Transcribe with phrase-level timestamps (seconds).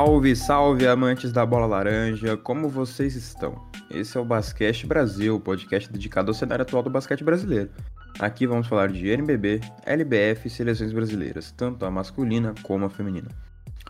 [0.00, 3.66] Salve, salve, amantes da bola laranja, como vocês estão?
[3.90, 7.68] Esse é o Basquete Brasil, podcast dedicado ao cenário atual do basquete brasileiro.
[8.18, 13.28] Aqui vamos falar de NBB, LBF e seleções brasileiras, tanto a masculina como a feminina.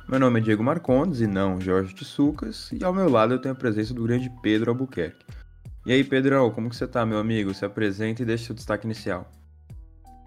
[0.09, 3.41] Meu nome é Diego Marcondes e não Jorge de Sucas, e ao meu lado eu
[3.41, 5.25] tenho a presença do grande Pedro Albuquerque.
[5.87, 7.55] E aí, Pedrão, como que você tá, meu amigo?
[7.55, 9.31] Se apresenta e deixa seu destaque inicial.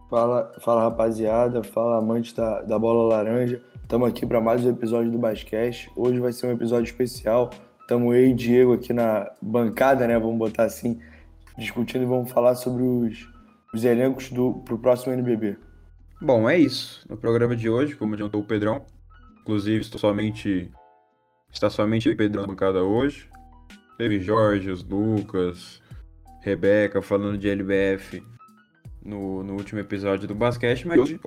[0.09, 3.61] Fala, fala rapaziada, fala amante da, da bola laranja.
[3.83, 5.91] Estamos aqui para mais um episódio do Basquete.
[5.95, 7.51] Hoje vai ser um episódio especial.
[7.81, 10.17] Estamos eu e Diego aqui na bancada, né?
[10.17, 10.99] Vamos botar assim,
[11.57, 13.29] discutindo e vamos falar sobre os,
[13.71, 15.57] os elencos do pro próximo NBB.
[16.19, 17.05] Bom, é isso.
[17.07, 18.83] No programa de hoje, como adiantou o Pedrão,
[19.41, 20.71] inclusive estou somente
[21.51, 23.29] está somente o Pedrão na bancada hoje.
[23.97, 25.81] Teve Jorge, os Lucas,
[26.41, 28.23] Rebeca falando de LBF
[29.03, 31.19] no, no último episódio do basquete, mas hoje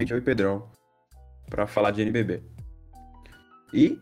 [0.00, 0.77] eu e Pedrão
[1.48, 2.42] para falar de NBB.
[3.72, 4.00] E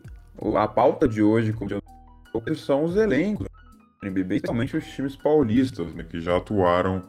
[0.55, 5.93] a pauta de hoje, como eu são os elencos do NBB, especialmente os times paulistas,
[5.93, 7.03] né, que já atuaram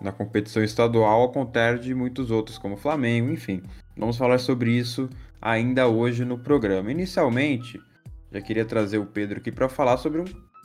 [0.00, 3.62] na competição estadual, ao contrário de muitos outros, como Flamengo, enfim.
[3.96, 5.08] Vamos falar sobre isso
[5.40, 6.90] ainda hoje no programa.
[6.90, 7.80] Inicialmente,
[8.32, 10.24] já queria trazer o Pedro aqui para falar sobre um,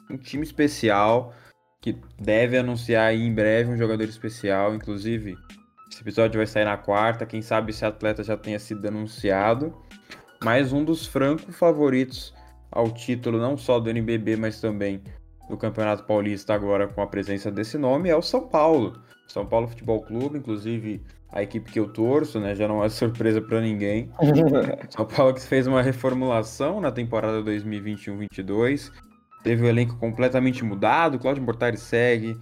[0.09, 1.33] um time especial
[1.81, 4.73] que deve anunciar em breve um jogador especial.
[4.73, 5.37] Inclusive,
[5.91, 7.25] esse episódio vai sair na quarta.
[7.25, 9.73] Quem sabe esse atleta já tenha sido anunciado.
[10.43, 12.33] Mas um dos franco favoritos
[12.71, 15.01] ao título, não só do NBB, mas também
[15.49, 18.99] do Campeonato Paulista, agora com a presença desse nome, é o São Paulo.
[19.27, 22.55] São Paulo Futebol Clube, inclusive a equipe que eu torço, né?
[22.55, 24.11] Já não é surpresa para ninguém.
[24.89, 28.91] São Paulo que fez uma reformulação na temporada 2021-22
[29.45, 32.35] Teve o elenco completamente mudado, Claudio Mortari segue,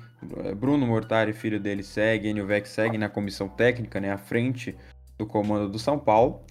[0.56, 4.74] Bruno Mortari, filho dele, segue, Enio Vec segue na comissão técnica, né, à frente
[5.18, 6.46] do comando do São Paulo.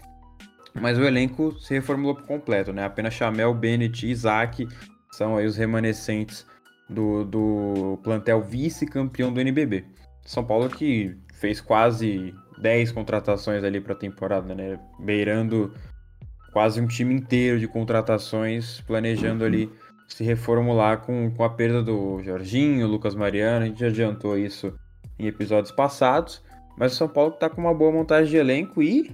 [0.78, 2.84] Mas o elenco se reformulou por completo, né?
[2.84, 4.68] Apenas Chamel, Bennett e Isaac
[5.12, 6.46] são aí os remanescentes
[6.86, 9.86] do, do plantel vice-campeão do NBB.
[10.22, 14.78] São Paulo que fez quase 10 contratações ali para a temporada, né?
[15.00, 15.72] Beirando
[16.52, 19.72] quase um time inteiro de contratações, planejando ali
[20.14, 24.74] se reformular com, com a perda do Jorginho, Lucas Mariano, a gente já adiantou isso
[25.18, 26.42] em episódios passados,
[26.76, 29.10] mas o São Paulo está com uma boa montagem de elenco e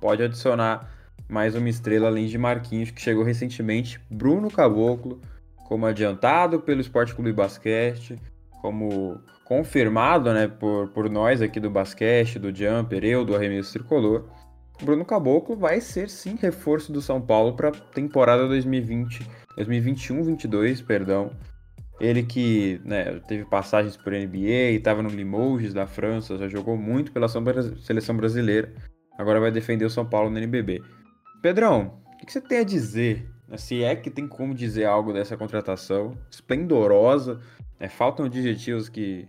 [0.00, 0.90] pode adicionar
[1.28, 5.20] mais uma estrela além de Marquinhos, que chegou recentemente, Bruno Caboclo,
[5.66, 8.16] como adiantado pelo Esporte Clube Basquete,
[8.62, 14.24] como confirmado né, por, por nós aqui do basquete, do Jumper, eu, do Arremesso Tricolor.
[14.82, 19.26] Bruno Caboclo vai ser sim reforço do São Paulo para a temporada 2020
[19.64, 21.30] 2021-22, perdão.
[22.00, 27.10] Ele que né, teve passagens por NBA, estava no Limoges da França, já jogou muito
[27.10, 28.72] pela seleção brasileira.
[29.18, 30.80] Agora vai defender o São Paulo no NBB.
[31.42, 33.28] Pedrão, o que você tem a dizer?
[33.48, 37.40] Né, se é que tem como dizer algo dessa contratação esplendorosa,
[37.80, 39.26] né, faltam adjetivos que,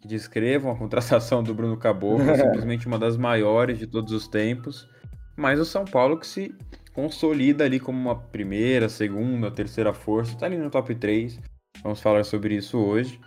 [0.00, 4.88] que descrevam a contratação do Bruno Caboclo, simplesmente uma das maiores de todos os tempos.
[5.36, 6.54] Mas o São Paulo que se
[6.96, 11.38] consolida ali como uma primeira, segunda, terceira força, tá ali no top 3.
[11.82, 13.20] Vamos falar sobre isso hoje.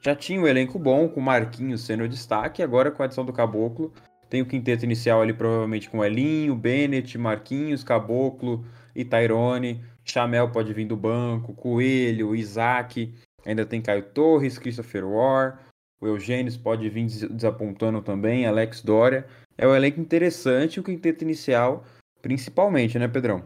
[0.00, 3.32] Já tinha um elenco bom, com Marquinhos sendo o destaque, agora com a adição do
[3.32, 3.92] Caboclo,
[4.30, 8.64] tem o quinteto inicial ali provavelmente com Elinho, Bennett, Marquinhos, Caboclo
[8.94, 9.82] e Tyrone.
[10.04, 13.12] Chamel pode vir do banco, Coelho, Isaac,
[13.44, 15.58] ainda tem Caio Torres, Christopher War,
[16.00, 19.26] o Eugênio pode vir desapontando também, Alex Dória.
[19.58, 21.84] É um elenco interessante, o quinteto inicial
[22.26, 23.44] Principalmente, né, Pedrão?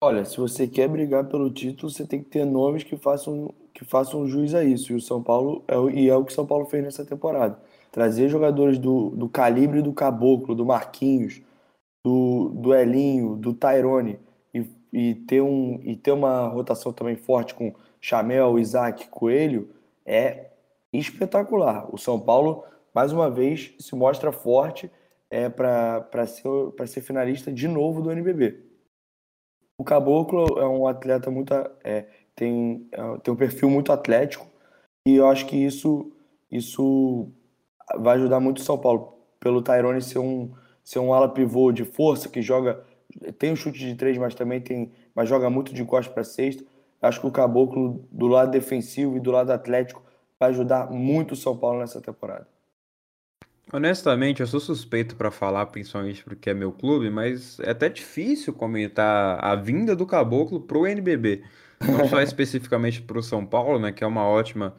[0.00, 3.84] Olha, se você quer brigar pelo título, você tem que ter nomes que façam, que
[3.84, 4.92] façam jus a isso.
[4.92, 7.60] E o São Paulo é, e é o que o São Paulo fez nessa temporada.
[7.90, 11.42] Trazer jogadores do, do calibre do Caboclo, do Marquinhos,
[12.06, 14.20] do, do Elinho, do Tyrone
[14.54, 19.70] e, e, ter um, e ter uma rotação também forte com Chamel, Isaac, Coelho
[20.06, 20.50] é
[20.92, 21.92] espetacular.
[21.92, 22.62] O São Paulo,
[22.94, 24.88] mais uma vez, se mostra forte
[25.30, 26.48] é, para ser,
[26.86, 28.70] ser finalista de novo do NBB.
[29.78, 31.54] O Caboclo é um atleta muito.
[31.84, 34.46] É, tem, é, tem um perfil muito atlético
[35.06, 36.12] e eu acho que isso,
[36.50, 37.28] isso
[37.98, 40.52] vai ajudar muito o São Paulo, pelo Tyrone ser um,
[40.84, 42.84] ser um ala pivô de força que joga.
[43.38, 44.92] Tem um chute de três, mas também tem.
[45.14, 46.64] Mas joga muito de costa para sexta.
[47.00, 50.02] Acho que o Caboclo, do lado defensivo e do lado atlético,
[50.38, 52.46] vai ajudar muito o São Paulo nessa temporada.
[53.72, 58.52] Honestamente, eu sou suspeito para falar, principalmente porque é meu clube, mas é até difícil
[58.52, 61.44] comentar a vinda do Caboclo pro NBB.
[61.80, 64.74] Não só especificamente pro São Paulo, né, que é uma ótima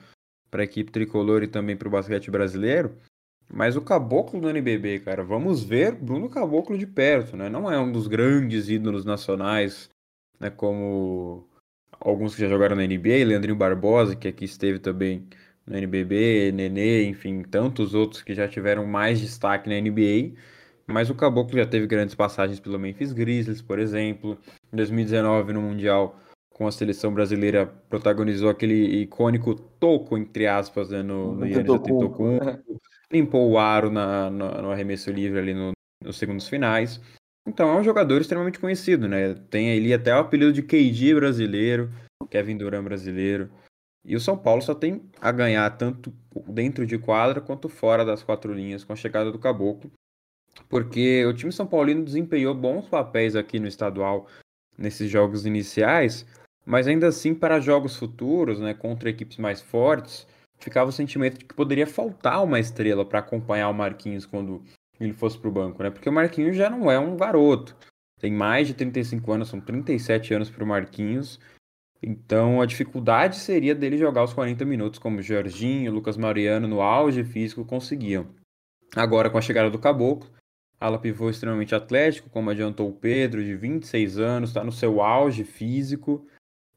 [0.49, 2.93] para a equipe tricolor e também para o basquete brasileiro,
[3.53, 7.49] Mas o Caboclo do NBB, cara, vamos ver Bruno Caboclo de perto, né?
[7.49, 9.89] Não é um dos grandes ídolos nacionais,
[10.39, 10.49] né?
[10.49, 11.47] Como
[11.99, 15.27] alguns que já jogaram na NBA, Leandrinho Barbosa, que aqui esteve também
[15.66, 20.36] no NBB, Nenê, enfim, tantos outros que já tiveram mais destaque na NBA.
[20.88, 24.38] Mas o Caboclo já teve grandes passagens pelo Memphis Grizzlies, por exemplo.
[24.72, 26.19] Em 2019, no Mundial,
[26.50, 32.80] com a seleção brasileira, protagonizou aquele icônico toco, entre aspas, né, no, no Yannis Antetokounmpo.
[33.12, 35.72] Limpou o aro na, no, no arremesso livre ali no,
[36.04, 37.00] nos segundos finais.
[37.48, 39.36] Então é um jogador extremamente conhecido, né?
[39.50, 41.90] Tem ali até o apelido de KD brasileiro,
[42.30, 43.50] Kevin Durant brasileiro.
[44.03, 46.13] E o São Paulo só tem a ganhar tanto
[46.48, 49.92] dentro de quadra quanto fora das quatro linhas com a chegada do Caboclo.
[50.68, 54.27] Porque o time São Paulino desempenhou bons papéis aqui no estadual
[54.77, 56.25] nesses jogos iniciais,
[56.65, 60.27] mas ainda assim para jogos futuros, né, contra equipes mais fortes,
[60.59, 64.63] ficava o sentimento de que poderia faltar uma estrela para acompanhar o Marquinhos quando
[65.00, 65.89] ele fosse para o banco, né?
[65.89, 67.75] Porque o Marquinhos já não é um garoto.
[68.19, 71.39] Tem mais de 35 anos, são 37 anos para o Marquinhos.
[72.01, 76.81] Então a dificuldade seria dele jogar os 40 minutos, como o Jorginho, Lucas Mariano no
[76.81, 78.27] auge físico conseguiam.
[78.95, 80.30] Agora, com a chegada do Caboclo,
[80.80, 85.44] ala pivô extremamente atlético, como adiantou o Pedro, de 26 anos, está no seu auge
[85.44, 86.25] físico,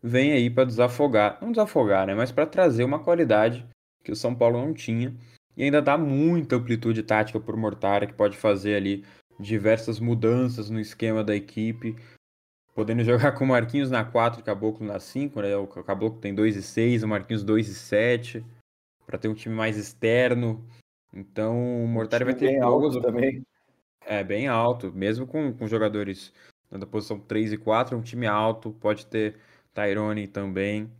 [0.03, 3.67] vem aí para desafogar, não desafogar, né, mas para trazer uma qualidade
[4.05, 5.17] que o São Paulo não tinha
[5.56, 9.05] e ainda dá muita amplitude tática por Mortara, que pode fazer ali
[9.41, 11.97] diversas mudanças no esquema da equipe,
[12.75, 15.56] podendo jogar com o Marquinhos na 4 e Caboclo na 5, né?
[15.56, 18.44] O Caboclo tem 2 e 6, o Marquinhos 2 e 7,
[19.06, 20.67] para ter um time mais externo.
[21.12, 23.47] Então o Mortari vai ter bem alto também.
[24.05, 26.32] É, bem alto, mesmo com, com jogadores
[26.71, 29.38] da posição 3 e 4, é um time alto, pode ter
[29.73, 30.91] Tyrone também.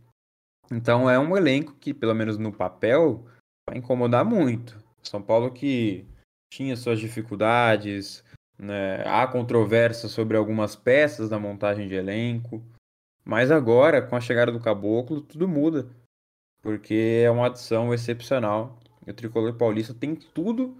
[0.71, 3.25] Então é um elenco que, pelo menos no papel,
[3.67, 4.77] vai incomodar muito.
[5.03, 6.05] São Paulo que
[6.51, 8.23] tinha suas dificuldades,
[8.57, 9.03] né?
[9.05, 12.63] há controvérsia sobre algumas peças da montagem de elenco,
[13.23, 15.87] mas agora, com a chegada do Caboclo, tudo muda,
[16.61, 18.79] porque é uma adição excepcional.
[19.07, 20.77] O Tricolor Paulista tem tudo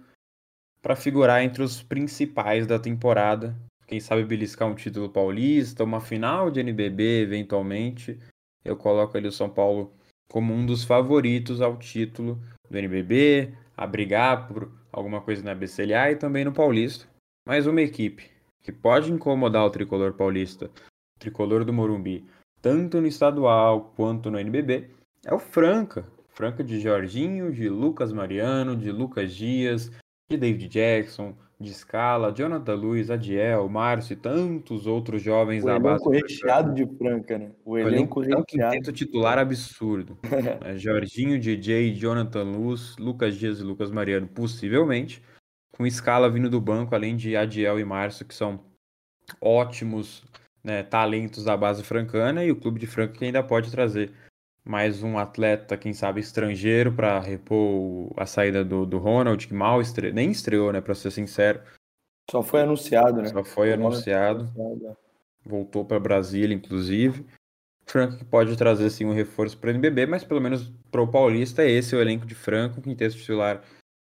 [0.80, 3.56] para figurar entre os principais da temporada.
[3.86, 8.18] Quem sabe beliscar um título paulista, uma final de NBB eventualmente.
[8.64, 9.92] Eu coloco ali o São Paulo
[10.28, 16.12] como um dos favoritos ao título do NBB, a brigar por alguma coisa na BCLA
[16.12, 17.06] e também no Paulista.
[17.46, 18.24] Mais uma equipe
[18.60, 22.26] que pode incomodar o tricolor paulista, o tricolor do Morumbi,
[22.60, 24.90] tanto no estadual quanto no NBB,
[25.24, 26.04] é o Franca.
[26.30, 29.92] Franca de Jorginho, de Lucas Mariano, de Lucas Dias,
[30.28, 35.78] de David Jackson, de Scala, Jonathan Luiz, Adiel, Márcio e tantos outros jovens o da
[35.78, 36.04] base.
[36.04, 37.52] O elenco recheado de Franca, né?
[37.64, 38.74] O elenco, recheado.
[38.74, 40.18] É um titular absurdo.
[40.66, 45.22] é, Jorginho, DJ, Jonathan Luz, Lucas Dias e Lucas Mariano, possivelmente.
[45.76, 48.60] Com escala vindo do banco, além de Adiel e Márcio, que são
[49.40, 50.24] ótimos
[50.64, 52.44] né, talentos da base francana.
[52.44, 54.12] E o clube de Franca que ainda pode trazer
[54.64, 59.80] mais um atleta, quem sabe, estrangeiro para repor a saída do, do Ronald, que mal
[59.80, 60.12] estre...
[60.12, 61.60] nem estreou, né, para ser sincero.
[62.30, 63.28] Só foi anunciado, né?
[63.28, 64.40] Só foi anunciado.
[64.40, 64.90] anunciado.
[64.90, 64.96] É.
[65.48, 67.24] Voltou para Brasília, inclusive.
[67.86, 71.06] Franco que pode trazer sim um reforço para o NBB, mas pelo menos para o
[71.06, 73.62] Paulista é esse o elenco de Franco, quinteto titular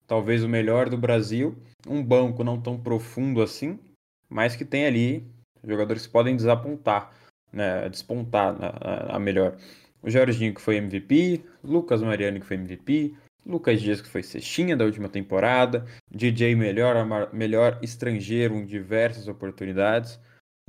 [0.08, 1.56] talvez o melhor do Brasil,
[1.88, 3.80] um banco não tão profundo assim,
[4.30, 5.26] mas que tem ali
[5.64, 7.12] jogadores que podem desapontar,
[7.52, 9.58] né, despontar a, a melhor.
[10.02, 13.14] O Jorginho, que foi MVP, Lucas Mariano, que foi MVP,
[13.46, 16.96] Lucas Dias, que foi cestinha da última temporada, DJ melhor,
[17.34, 20.20] melhor estrangeiro em diversas oportunidades,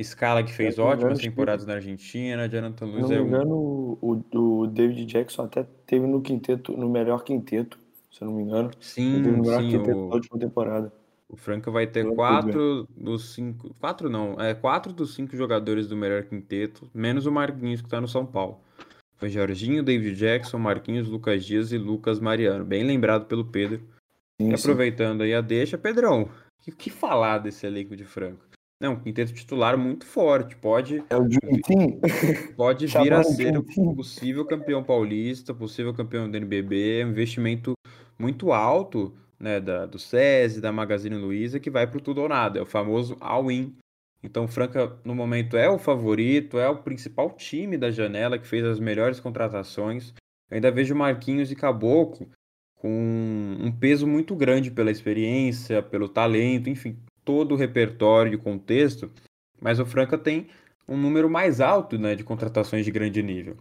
[0.02, 3.26] Scala, que fez ótimas temporadas na Argentina, Jonathan Luz é um...
[3.26, 7.78] engano, o, o David Jackson até teve no quinteto, no melhor quinteto,
[8.14, 8.70] se eu não me engano.
[8.78, 9.42] Sim, sim, o...
[9.42, 10.92] da última temporada.
[11.28, 13.74] O Franca vai ter quatro dos cinco.
[13.80, 18.00] Quatro não, é quatro dos cinco jogadores do melhor quinteto, menos o Marquinhos que tá
[18.00, 18.60] no São Paulo.
[19.16, 22.64] Foi Jorginho, David Jackson, Marquinhos, Lucas Dias e Lucas Mariano.
[22.64, 23.80] Bem lembrado pelo Pedro.
[24.40, 25.24] Sim, e aproveitando sim.
[25.24, 26.28] aí a deixa, Pedrão, o
[26.62, 28.44] que, que, falar desse elenco de Franco?
[28.80, 30.54] Não, um quinteto titular muito forte.
[30.56, 31.24] Pode, é o
[32.56, 37.00] pode vir a ser o possível campeão paulista, possível campeão do NBB.
[37.00, 37.74] É um investimento
[38.18, 42.28] muito alto né, da, do SESI, da Magazine Luiza, que vai para o tudo ou
[42.28, 42.58] nada.
[42.58, 43.74] É o famoso all-in
[44.24, 48.64] então, Franca, no momento, é o favorito, é o principal time da janela que fez
[48.64, 50.14] as melhores contratações.
[50.50, 52.30] Eu ainda vejo Marquinhos e Caboclo
[52.74, 59.10] com um peso muito grande pela experiência, pelo talento, enfim, todo o repertório e contexto.
[59.60, 60.48] Mas o Franca tem
[60.88, 63.58] um número mais alto né, de contratações de grande nível.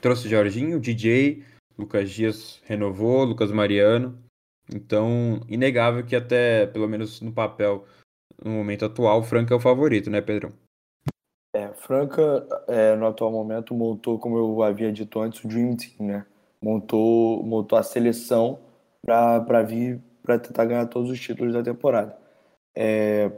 [0.00, 1.44] Trouxe Jorginho, DJ,
[1.80, 4.18] Lucas Dias renovou, Lucas Mariano.
[4.72, 7.84] Então, inegável que até, pelo menos no papel,
[8.42, 10.52] no momento atual, o Franca é o favorito, né, Pedrão?
[11.54, 16.06] É, Franca, é, no atual momento, montou, como eu havia dito antes, o Dream Team,
[16.06, 16.26] né?
[16.62, 18.60] Montou, montou a seleção
[19.02, 22.16] para vir para tentar ganhar todos os títulos da temporada.
[22.76, 23.32] É,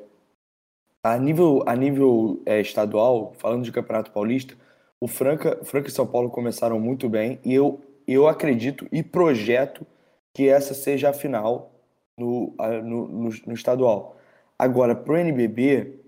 [1.02, 4.54] a nível, a nível é, estadual, falando de Campeonato Paulista,
[5.00, 7.80] o Franca, Franca e São Paulo começaram muito bem e eu,
[8.12, 9.87] eu acredito e projeto
[10.33, 11.73] que essa seja a final
[12.16, 14.16] no, no, no, no estadual.
[14.59, 16.00] Agora, para o NBB,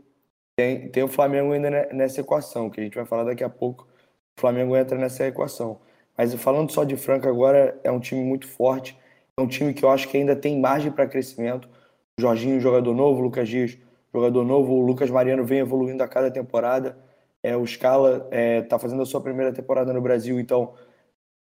[0.56, 3.88] tem, tem o Flamengo ainda nessa equação, que a gente vai falar daqui a pouco.
[4.36, 5.80] O Flamengo entra nessa equação.
[6.16, 8.96] Mas falando só de Franca agora, é um time muito forte.
[9.36, 11.68] É um time que eu acho que ainda tem margem para crescimento.
[12.16, 13.76] O Jorginho, jogador novo, o Lucas Dias,
[14.12, 14.74] jogador novo.
[14.74, 16.96] O Lucas Mariano vem evoluindo a cada temporada.
[17.42, 20.74] É, o Scala está é, tá fazendo a sua primeira temporada no Brasil, então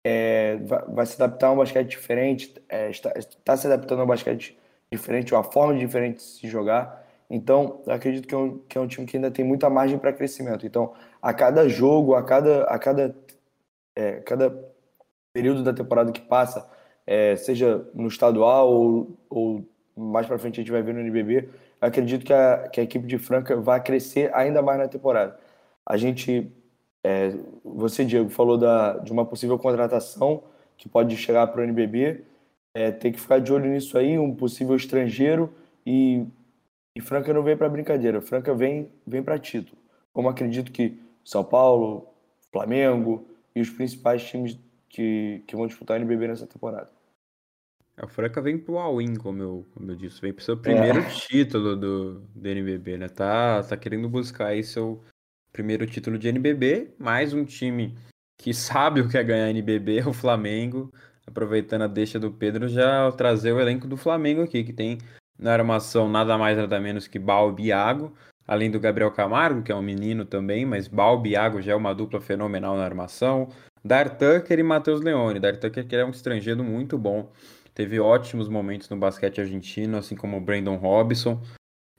[0.04, 4.04] é, vai, vai, se adaptar a um basquete diferente, é, está, está, se adaptando a
[4.04, 4.59] um basquete
[4.90, 7.02] diferente, uma forma diferente de se jogar.
[7.30, 10.12] Então, acredito que é, um, que é um time que ainda tem muita margem para
[10.12, 10.66] crescimento.
[10.66, 13.16] Então, a cada jogo, a cada, a cada,
[13.97, 14.50] é, cada
[15.32, 16.68] período da temporada que passa,
[17.06, 21.49] é, seja no estadual ou, ou mais para frente a gente vai ver no NBB,
[21.80, 25.38] acredito que a, que a equipe de Franca vai crescer ainda mais na temporada.
[25.87, 26.52] A gente
[27.04, 30.44] é, você, Diego, falou da, de uma possível contratação
[30.76, 32.25] que pode chegar para o NBB.
[32.75, 35.52] É, tem que ficar de olho nisso aí, um possível estrangeiro.
[35.85, 36.25] E,
[36.97, 39.76] e Franca não vem para brincadeira, Franca vem, vem para título.
[40.12, 42.06] Como acredito que São Paulo,
[42.52, 46.90] Flamengo e os principais times que, que vão disputar o NBB nessa temporada.
[47.97, 51.09] A Franca vem pro all-in, como eu, como eu disse, vem pro seu primeiro é.
[51.11, 53.09] título do, do NBB, né?
[53.09, 55.02] Tá, tá querendo buscar aí seu,
[55.52, 57.94] primeiro título de NBB, mais um time
[58.38, 60.90] que sabe o que é ganhar NBB, o Flamengo.
[61.26, 64.99] Aproveitando a deixa do Pedro, já trazer o elenco do Flamengo aqui, que tem
[65.38, 68.12] na armação nada mais nada menos que Balbi e Iago,
[68.47, 71.76] além do Gabriel Camargo, que é um menino também, mas Balbi e Iago já é
[71.76, 73.49] uma dupla fenomenal na armação.
[73.85, 75.38] Dar Tucker e Matheus Leone.
[75.38, 77.30] Dar Tucker que é um estrangeiro muito bom,
[77.75, 81.40] teve ótimos momentos no basquete argentino, assim como o Brandon Robson,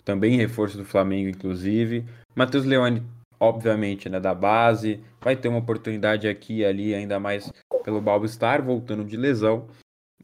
[0.04, 2.04] também reforço do Flamengo, inclusive.
[2.36, 3.04] Matheus Leone
[3.44, 5.04] obviamente, né, da base.
[5.20, 7.52] Vai ter uma oportunidade aqui e ali, ainda mais
[7.84, 9.68] pelo Balbo estar voltando de lesão.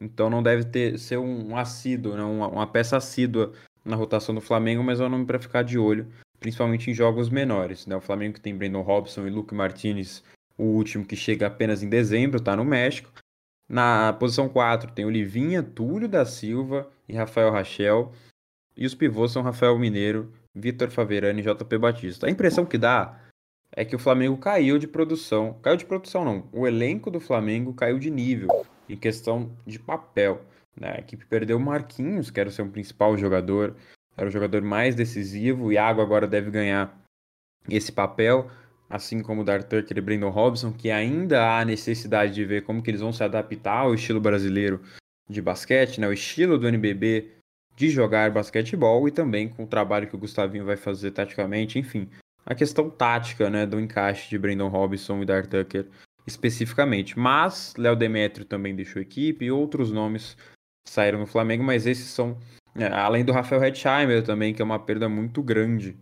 [0.00, 3.52] Então não deve ter ser um, assíduo, né, uma, uma peça assídua
[3.84, 6.06] na rotação do Flamengo, mas é um nome para ficar de olho,
[6.38, 7.86] principalmente em jogos menores.
[7.86, 7.94] Né?
[7.94, 10.24] O Flamengo que tem Brandon Robson e Luke Martinez,
[10.56, 13.10] o último que chega apenas em dezembro, está no México.
[13.68, 18.12] Na posição 4 tem Olivinha, Túlio da Silva e Rafael Rachel.
[18.74, 22.26] E os pivôs são Rafael Mineiro Vitor Faverani e JP Batista.
[22.26, 23.20] A impressão que dá
[23.72, 25.54] é que o Flamengo caiu de produção.
[25.62, 26.48] Caiu de produção, não.
[26.52, 28.48] O elenco do Flamengo caiu de nível
[28.88, 30.44] em questão de papel.
[30.78, 30.94] Né?
[30.96, 33.76] A equipe perdeu o Marquinhos, que era o seu principal jogador,
[34.16, 35.66] era o jogador mais decisivo.
[35.66, 36.98] O Iago agora deve ganhar
[37.68, 38.50] esse papel,
[38.88, 42.90] assim como o Dartucker e Brandon Robson, que ainda há necessidade de ver como que
[42.90, 44.80] eles vão se adaptar ao estilo brasileiro
[45.28, 46.08] de basquete, né?
[46.08, 47.39] o estilo do NBB
[47.80, 52.06] de jogar basquetebol e também com o trabalho que o Gustavinho vai fazer taticamente, enfim.
[52.44, 55.86] A questão tática, né, do encaixe de Brandon Robinson e Dar Tucker
[56.26, 57.18] especificamente.
[57.18, 60.36] Mas Léo Demetrio também deixou a equipe e outros nomes
[60.86, 62.36] saíram no Flamengo, mas esses são,
[62.74, 65.96] é, além do Rafael Hetzheimer também, que é uma perda muito grande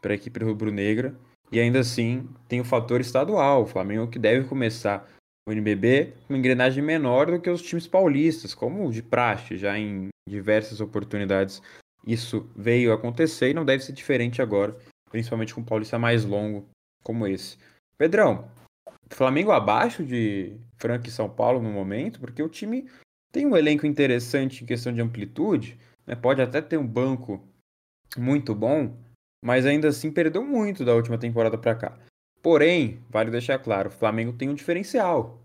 [0.00, 1.16] para a equipe rubro-negra.
[1.50, 3.64] E ainda assim, tem o fator estadual.
[3.64, 5.08] O Flamengo que deve começar
[5.46, 10.08] o NBB uma engrenagem menor do que os times paulistas, como de praxe, já em
[10.28, 11.60] diversas oportunidades
[12.06, 14.76] isso veio acontecer e não deve ser diferente agora,
[15.10, 16.68] principalmente com um paulista mais longo
[17.02, 17.56] como esse.
[17.96, 18.50] Pedrão,
[19.10, 22.90] Flamengo abaixo de Franca e São Paulo no momento, porque o time
[23.32, 26.14] tem um elenco interessante em questão de amplitude, né?
[26.14, 27.42] pode até ter um banco
[28.16, 28.96] muito bom,
[29.42, 31.98] mas ainda assim perdeu muito da última temporada para cá.
[32.44, 35.40] Porém, vale deixar claro, o Flamengo tem um diferencial,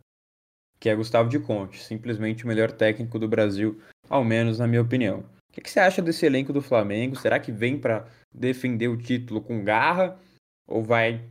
[0.81, 3.79] que é Gustavo de Conte, simplesmente o melhor técnico do Brasil,
[4.09, 5.19] ao menos na minha opinião.
[5.19, 7.15] O que, que você acha desse elenco do Flamengo?
[7.15, 10.19] Será que vem para defender o título com garra
[10.67, 11.23] ou vai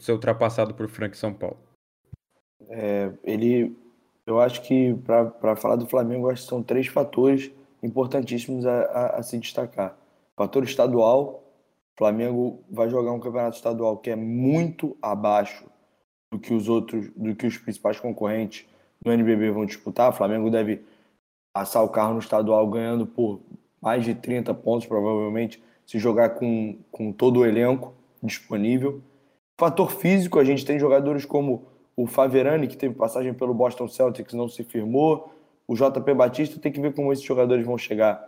[0.00, 1.60] ser ultrapassado por Frank São Paulo?
[2.68, 3.78] É, ele,
[4.26, 9.06] eu acho que para falar do Flamengo, acho que são três fatores importantíssimos a, a,
[9.18, 9.96] a se destacar.
[10.36, 11.45] Fator estadual,
[11.96, 15.64] o Flamengo vai jogar um campeonato estadual que é muito abaixo
[16.30, 18.66] do que os outros, do que os principais concorrentes
[19.02, 20.10] no NBB vão disputar.
[20.10, 20.84] O Flamengo deve
[21.54, 23.40] passar o carro no estadual ganhando por
[23.80, 29.00] mais de 30 pontos, provavelmente, se jogar com, com todo o elenco disponível.
[29.58, 31.64] Fator físico, a gente tem jogadores como
[31.96, 35.32] o Faverani, que teve passagem pelo Boston Celtics, não se firmou.
[35.66, 38.22] o JP Batista, tem que ver como esses jogadores vão chegar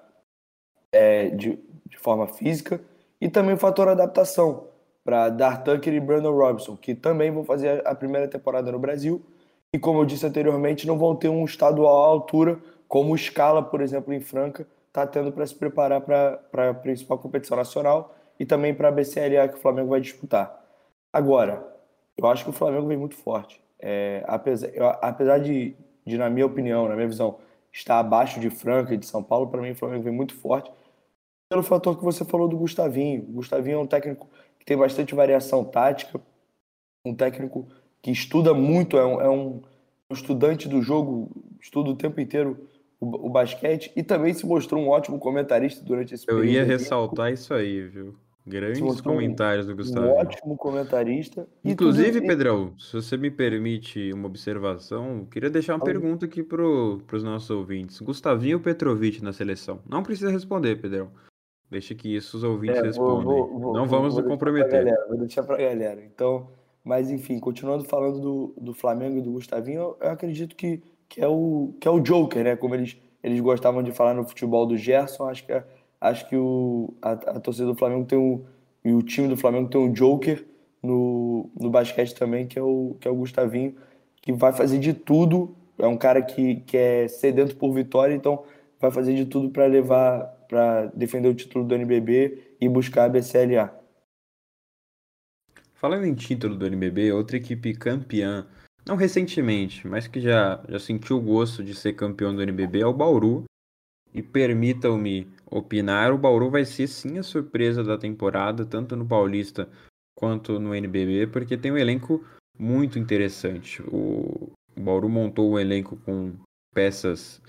[0.90, 2.82] é, de, de forma física
[3.20, 4.68] e também o fator adaptação
[5.04, 9.24] para Dar Tucker e Brandon Robinson, que também vão fazer a primeira temporada no Brasil
[9.72, 13.62] e, como eu disse anteriormente, não vão ter um estadual à altura, como o Scala,
[13.62, 18.46] por exemplo, em Franca, está tendo para se preparar para a principal competição nacional e
[18.46, 20.64] também para a BCLA que o Flamengo vai disputar.
[21.12, 21.66] Agora,
[22.16, 23.60] eu acho que o Flamengo vem muito forte.
[23.80, 24.68] É, apesar,
[25.00, 27.38] apesar de, de, na minha opinião, na minha visão,
[27.72, 30.70] estar abaixo de Franca e de São Paulo, para mim o Flamengo vem muito forte
[31.48, 33.22] pelo fator que você falou do Gustavinho.
[33.22, 34.28] O Gustavinho é um técnico
[34.58, 36.20] que tem bastante variação tática,
[37.04, 37.66] um técnico
[38.02, 39.62] que estuda muito, é um, é um
[40.10, 42.68] estudante do jogo, estuda o tempo inteiro
[43.00, 46.44] o, o, basquete e também se mostrou um ótimo comentarista durante esse período.
[46.44, 48.14] Eu ia ressaltar isso aí, viu?
[48.46, 50.06] Grandes comentários do Gustavo.
[50.06, 51.46] Um ótimo comentarista.
[51.62, 52.26] Inclusive, tudo...
[52.26, 57.50] Pedrão, se você me permite uma observação, queria deixar uma pergunta aqui para os nossos
[57.50, 58.00] ouvintes.
[58.00, 59.80] Gustavinho ou Petrovic na seleção?
[59.86, 61.10] Não precisa responder, Pedrão.
[61.70, 63.24] Deixa que isso os ouvintes é, respondem.
[63.24, 64.84] Vou, vou, Não vamos nos comprometer.
[64.84, 66.02] Galera, vou deixar para a galera.
[66.02, 66.48] Então,
[66.82, 71.20] mas enfim, continuando falando do, do Flamengo e do Gustavinho, eu, eu acredito que, que,
[71.20, 72.56] é o, que é o Joker, né?
[72.56, 75.64] Como eles, eles gostavam de falar no futebol do Gerson, acho que, é,
[76.00, 78.42] acho que o, a, a torcida do Flamengo tem um.
[78.84, 80.46] E o time do Flamengo tem um Joker
[80.82, 83.74] no, no basquete também, que é, o, que é o Gustavinho,
[84.22, 85.54] que vai fazer de tudo.
[85.78, 88.42] É um cara que, que é sedento por vitória, então
[88.80, 93.08] vai fazer de tudo para levar, para defender o título do NBB e buscar a
[93.08, 93.78] BCLA.
[95.74, 98.46] Falando em título do NBB, outra equipe campeã,
[98.84, 102.86] não recentemente, mas que já, já sentiu o gosto de ser campeão do NBB é
[102.86, 103.44] o Bauru.
[104.12, 109.68] E permitam-me opinar, o Bauru vai ser sim a surpresa da temporada, tanto no Paulista
[110.16, 112.24] quanto no NBB, porque tem um elenco
[112.58, 113.82] muito interessante.
[113.82, 116.32] O, o Bauru montou um elenco com
[116.74, 117.40] peças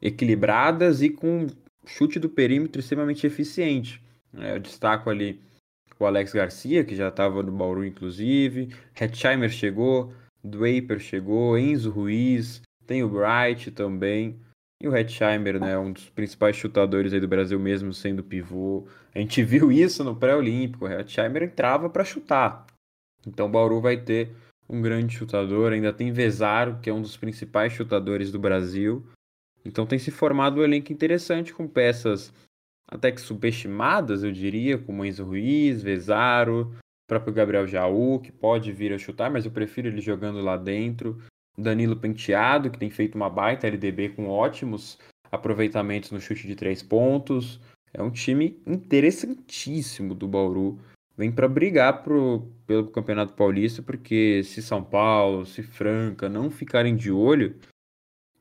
[0.00, 1.46] equilibradas e com
[1.86, 4.02] chute do perímetro extremamente eficiente.
[4.36, 5.40] É, eu destaco ali
[5.98, 8.70] o Alex Garcia, que já estava no Bauru, inclusive.
[8.98, 14.38] Hetzheimer chegou, Draper chegou, Enzo Ruiz, tem o Bright também.
[14.82, 18.86] E o Hetzheimer, né, um dos principais chutadores aí do Brasil mesmo sendo pivô.
[19.14, 22.66] A gente viu isso no pré-olímpico, o Hetzheimer entrava para chutar.
[23.26, 24.32] Então o Bauru vai ter
[24.68, 29.06] um grande chutador, ainda tem Vezaro, que é um dos principais chutadores do Brasil.
[29.64, 32.32] Então tem se formado um elenco interessante com peças
[32.86, 36.74] até que subestimadas, eu diria, como Enzo Ruiz, Vezaro,
[37.06, 41.18] próprio Gabriel Jaú, que pode vir a chutar, mas eu prefiro ele jogando lá dentro.
[41.56, 44.98] Danilo Penteado, que tem feito uma baita LDB com ótimos
[45.30, 47.60] aproveitamentos no chute de três pontos.
[47.92, 50.78] É um time interessantíssimo do Bauru.
[51.16, 56.96] Vem para brigar pro, pelo Campeonato Paulista, porque se São Paulo, se Franca não ficarem
[56.96, 57.56] de olho,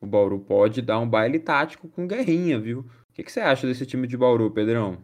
[0.04, 2.80] o Bauru pode dar um baile tático com Guerrinha, viu?
[2.80, 4.98] O que, que, você acha desse time de Bauru, Pedrão?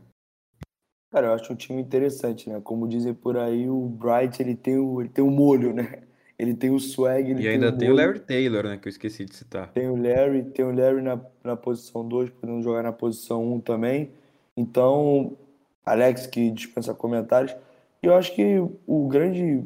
[1.09, 2.59] Cara, eu acho um time interessante, né?
[2.61, 6.03] Como dizem por aí, o Bright ele tem o, ele tem o molho, né?
[6.37, 7.33] Ele tem o swag.
[7.33, 8.77] e ainda tem o, tem o Larry Taylor, né?
[8.77, 9.71] Que eu esqueci de citar.
[9.71, 13.53] Tem o Larry, tem o Larry na, na posição 2, podendo jogar na posição 1
[13.53, 14.11] um também.
[14.55, 15.37] Então,
[15.85, 17.55] Alex, que dispensa comentários.
[18.01, 18.57] E eu acho que
[18.87, 19.65] o grande,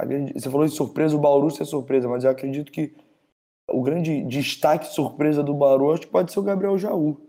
[0.00, 0.32] grande.
[0.32, 2.92] Você falou de surpresa, o Bauru é surpresa, mas eu acredito que
[3.70, 7.20] o grande destaque surpresa do Bauru acho que pode ser o Gabriel Jaú.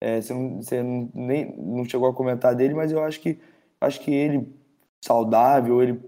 [0.00, 3.38] É, você, não, você não, nem, não chegou a comentar dele, mas eu acho que,
[3.80, 4.48] acho que ele,
[5.04, 6.00] saudável, ele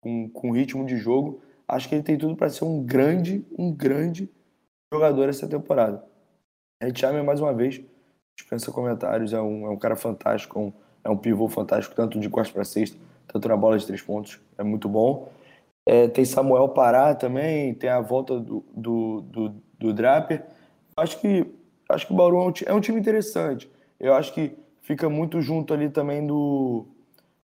[0.00, 3.72] com, com ritmo de jogo, acho que ele tem tudo para ser um grande, um
[3.72, 4.30] grande
[4.92, 6.04] jogador essa temporada.
[6.82, 7.80] Ed Charmer, mais uma vez,
[8.36, 10.72] dispensa comentários, é um, é um cara fantástico, é um,
[11.04, 14.40] é um pivô fantástico, tanto de costas para sexta, tanto na bola de três pontos,
[14.58, 15.30] é muito bom.
[15.92, 20.46] É, tem Samuel Pará também, tem a volta do, do, do, do Draper.
[20.96, 21.44] Acho que
[21.88, 23.68] acho que o Bauru é um, é um time interessante.
[23.98, 26.86] Eu acho que fica muito junto ali também do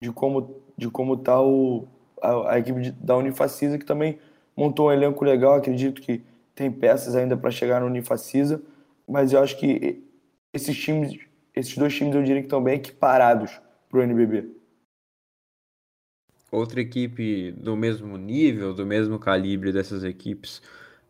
[0.00, 1.86] de como de como tá o,
[2.20, 4.18] a, a equipe de, da Unifacisa que também
[4.56, 5.54] montou um elenco legal.
[5.54, 6.20] Acredito que
[6.56, 8.60] tem peças ainda para chegar no Unifacisa,
[9.06, 10.02] mas eu acho que
[10.52, 11.16] esses times,
[11.54, 14.63] esses dois times eu diria que estão bem equiparados para o NBB.
[16.54, 20.62] Outra equipe do mesmo nível, do mesmo calibre dessas equipes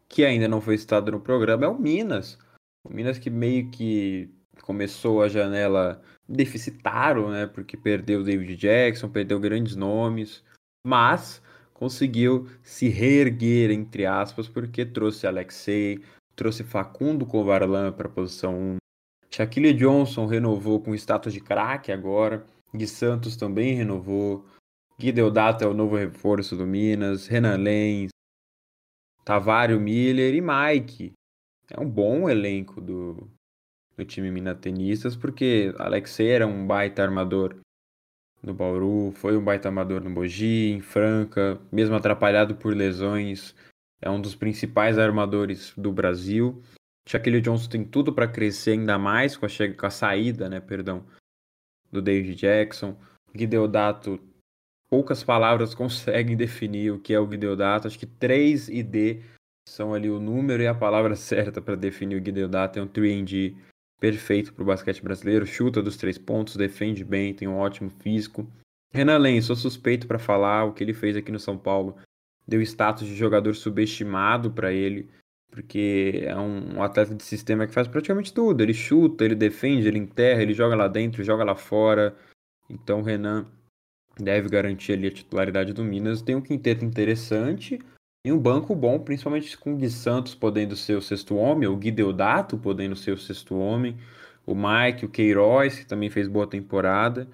[0.09, 2.39] que ainda não foi citado no programa é o Minas.
[2.85, 4.31] O Minas que meio que
[4.63, 7.47] começou a janela deficitário, né?
[7.47, 10.43] Porque perdeu o David Jackson, perdeu grandes nomes,
[10.87, 16.03] mas conseguiu se reerguer, entre aspas, porque trouxe Alexei,
[16.37, 18.77] trouxe Facundo Kovarlan para a posição 1.
[19.31, 22.47] Shaquille Johnson renovou com status de craque agora.
[22.75, 24.47] Gui Santos também renovou.
[24.99, 27.27] Gui Deodato é o novo reforço do Minas.
[27.27, 28.15] Renan Lenz.
[29.25, 31.15] Tavario Miller e Mike,
[31.71, 33.27] é um bom elenco do,
[33.97, 37.57] do time Minatenistas, porque Alexei era um baita armador
[38.43, 43.55] no Bauru, foi um baita armador no Mogi, em Franca, mesmo atrapalhado por lesões,
[44.03, 46.63] é um dos principais armadores do Brasil.
[47.09, 51.07] Shaquille Johnson tem tudo para crescer ainda mais com a, com a saída, né, perdão,
[51.91, 52.95] do David Jackson.
[53.35, 54.21] Guideodato,
[54.91, 57.87] poucas palavras conseguem definir o que é o Guideodato.
[57.87, 59.23] Acho que 3 e D
[59.69, 62.79] são ali o número e a palavra certa para definir o Guideodato.
[62.79, 63.57] É um 3D
[64.01, 65.47] perfeito para o basquete brasileiro.
[65.47, 68.47] Chuta dos três pontos, defende bem, tem um ótimo físico.
[68.93, 71.97] Renan Lenz, sou suspeito para falar o que ele fez aqui no São Paulo.
[72.47, 75.09] Deu status de jogador subestimado para ele
[75.55, 78.61] porque é um, atleta de sistema que faz praticamente tudo.
[78.61, 82.17] Ele chuta, ele defende, ele enterra, ele joga lá dentro, joga lá fora.
[82.69, 83.47] Então Renan
[84.19, 86.23] deve garantir ali a titularidade do Minas.
[86.23, 87.79] Tem um quinteto interessante
[88.25, 91.77] e um banco bom, principalmente com o Gui Santos podendo ser o sexto homem, o
[91.77, 93.97] Gui Deodato podendo ser o sexto homem,
[94.47, 97.29] o Mike, o Queiroz, que também fez boa temporada.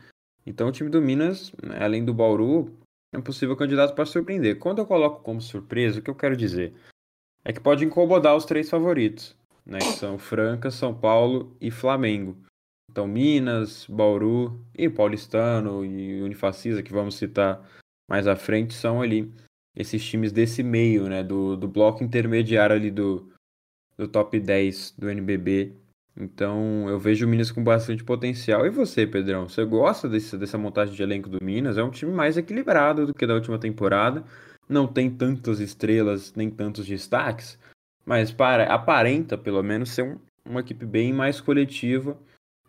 [0.44, 2.72] Então o time do Minas, além do Bauru,
[3.12, 4.58] é um possível candidato para surpreender.
[4.58, 6.74] Quando eu coloco como surpresa, o que eu quero dizer?
[7.44, 9.78] é que pode incomodar os três favoritos, né?
[9.78, 12.36] Que são Franca, São Paulo e Flamengo.
[12.90, 17.64] Então, Minas, Bauru e Paulistano e Unifacisa, que vamos citar
[18.08, 19.32] mais à frente, são ali
[19.76, 21.22] esses times desse meio, né?
[21.22, 23.30] Do, do bloco intermediário ali do,
[23.96, 25.76] do top 10 do NBB.
[26.16, 28.66] Então, eu vejo o Minas com bastante potencial.
[28.66, 29.48] E você, Pedrão?
[29.48, 31.78] Você gosta desse, dessa montagem de elenco do Minas?
[31.78, 34.24] É um time mais equilibrado do que da última temporada
[34.70, 37.58] não tem tantas estrelas nem tantos destaques,
[38.06, 42.16] mas para aparenta pelo menos ser um, uma equipe bem mais coletiva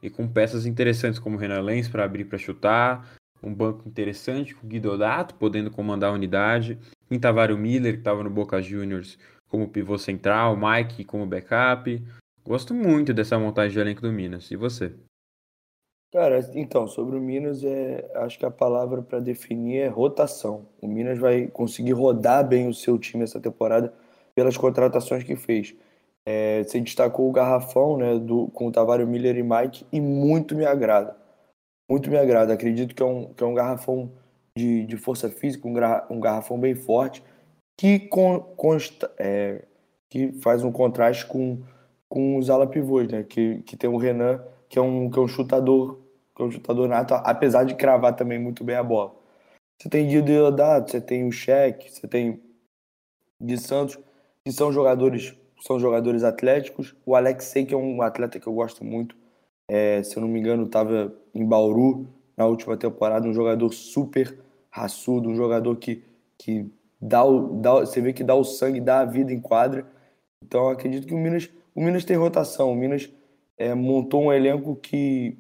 [0.02, 4.68] e com peças interessantes como Renan Lenz para abrir para chutar, um banco interessante com
[4.68, 6.78] Guido Dato podendo comandar a unidade,
[7.20, 12.02] Tavares Miller que estava no Boca Juniors como pivô central, Mike como backup.
[12.44, 14.50] Gosto muito dessa montagem de elenco do Minas.
[14.50, 14.94] E você?
[16.12, 20.68] Cara, então, sobre o Minas, é, acho que a palavra para definir é rotação.
[20.82, 23.94] O Minas vai conseguir rodar bem o seu time essa temporada
[24.36, 25.76] pelas contratações que fez.
[26.26, 30.56] É, você destacou o garrafão né, do, com o Tavares Miller e Mike e muito
[30.56, 31.16] me agrada.
[31.90, 32.54] Muito me agrada.
[32.54, 34.12] Acredito que é um, que é um garrafão
[34.58, 37.24] de, de força física, um, um garrafão bem forte,
[37.78, 39.66] que, con, consta, é,
[40.10, 41.64] que faz um contraste com,
[42.08, 45.22] com os ala pivôs, né, que, que tem o Renan, que é um, que é
[45.22, 46.02] um chutador
[46.36, 49.16] que é um chutador nato, apesar de cravar também muito bem a bola.
[49.78, 52.42] Você tem Diodato, você tem o Cheque, você tem
[53.40, 53.98] de Santos,
[54.46, 56.96] que são jogadores são jogadores atléticos.
[57.06, 59.16] O Alexei, que é um atleta que eu gosto muito,
[59.70, 64.38] é, se eu não me engano, estava em Bauru na última temporada, um jogador super
[64.70, 66.04] raçudo, um jogador que,
[66.38, 66.70] que
[67.00, 69.86] dá, o, dá você vê que dá o sangue, dá a vida em quadra.
[70.44, 73.10] Então acredito que o Minas, o Minas tem rotação, o Minas
[73.58, 75.38] é, montou um elenco que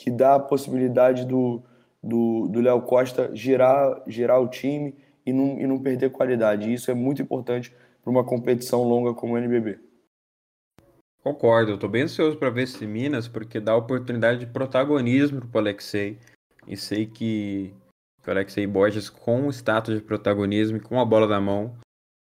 [0.00, 1.60] que dá a possibilidade do
[2.00, 4.94] do Léo Costa girar, girar o time
[5.26, 6.70] e não, e não perder qualidade.
[6.70, 7.74] E isso é muito importante
[8.08, 9.78] para uma competição longa como o NBB.
[11.22, 15.58] Concordo, eu estou bem ansioso para ver esse Minas, porque dá oportunidade de protagonismo para
[15.58, 16.18] o Alexei.
[16.66, 17.74] E sei que
[18.26, 21.76] o Alexei Borges, com o status de protagonismo e com a bola na mão,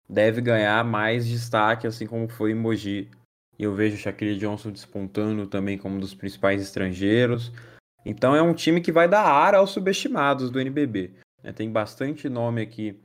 [0.09, 3.11] deve ganhar mais destaque, assim como foi em Mogi
[3.59, 7.53] e eu vejo o Shaquille Johnson despontando também como um dos principais estrangeiros.
[8.05, 11.13] Então é um time que vai dar ar aos subestimados do NBB.
[11.43, 11.53] Né?
[11.53, 13.01] Tem bastante nome aqui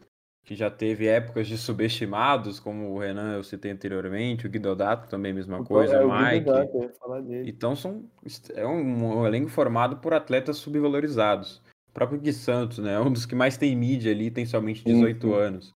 [0.50, 5.32] que já teve épocas de subestimados, como o Renan eu citei anteriormente, o Guidodato também
[5.32, 7.48] mesma coisa, é, o Mike.
[7.48, 8.10] Então são,
[8.56, 11.62] é um, um, elenco formado por atletas subvalorizados.
[11.88, 12.96] O próprio Gui Santos, né?
[12.96, 15.36] É um dos que mais tem mídia ali, tem somente 18 uhum.
[15.36, 15.72] anos.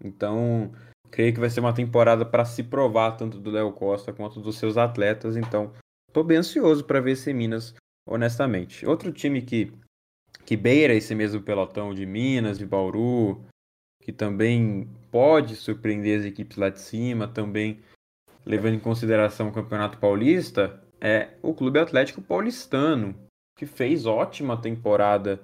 [0.00, 0.70] Então,
[1.10, 4.56] creio que vai ser uma temporada para se provar tanto do Léo Costa quanto dos
[4.56, 5.36] seus atletas.
[5.36, 5.72] Então,
[6.06, 7.74] estou bem ansioso para ver esse Minas,
[8.06, 8.86] honestamente.
[8.86, 9.72] Outro time que,
[10.46, 13.44] que beira esse mesmo pelotão de Minas, de Bauru,
[14.02, 17.80] que também pode surpreender as equipes lá de cima, também
[18.44, 23.14] levando em consideração o Campeonato Paulista, é o Clube Atlético Paulistano,
[23.56, 25.40] que fez ótima temporada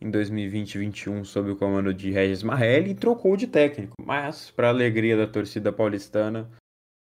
[0.00, 3.94] em 2020-21 sob o comando de Regis Marrelli e trocou de técnico.
[4.00, 6.48] Mas, para alegria da torcida paulistana,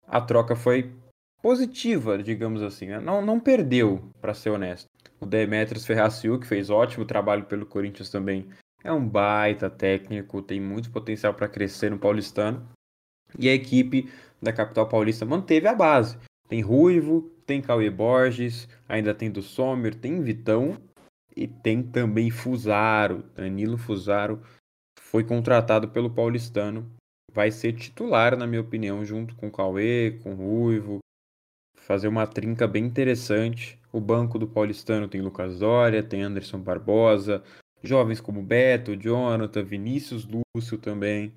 [0.06, 0.90] a troca foi
[1.42, 2.86] positiva, digamos assim.
[2.86, 3.00] Né?
[3.00, 4.86] Não, não perdeu, para ser honesto.
[5.20, 8.48] O Demetrios Ferraciu, que fez ótimo trabalho pelo Corinthians também,
[8.82, 12.68] é um baita técnico, tem muito potencial para crescer no paulistano.
[13.38, 14.10] E a equipe
[14.40, 16.18] da capital paulista manteve a base.
[16.48, 20.78] Tem Ruivo, tem Cauê Borges, ainda tem do Sommer, tem Vitão
[21.36, 24.42] e tem também Fusaro, Danilo Fusaro
[25.08, 26.90] foi contratado pelo Paulistano,
[27.32, 30.98] vai ser titular, na minha opinião, junto com Cauê, com Ruivo.
[31.76, 33.80] Fazer uma trinca bem interessante.
[33.90, 37.42] O banco do Paulistano tem Lucas Dória, tem Anderson Barbosa,
[37.82, 41.32] jovens como Beto, Jonathan, Vinícius Lúcio também.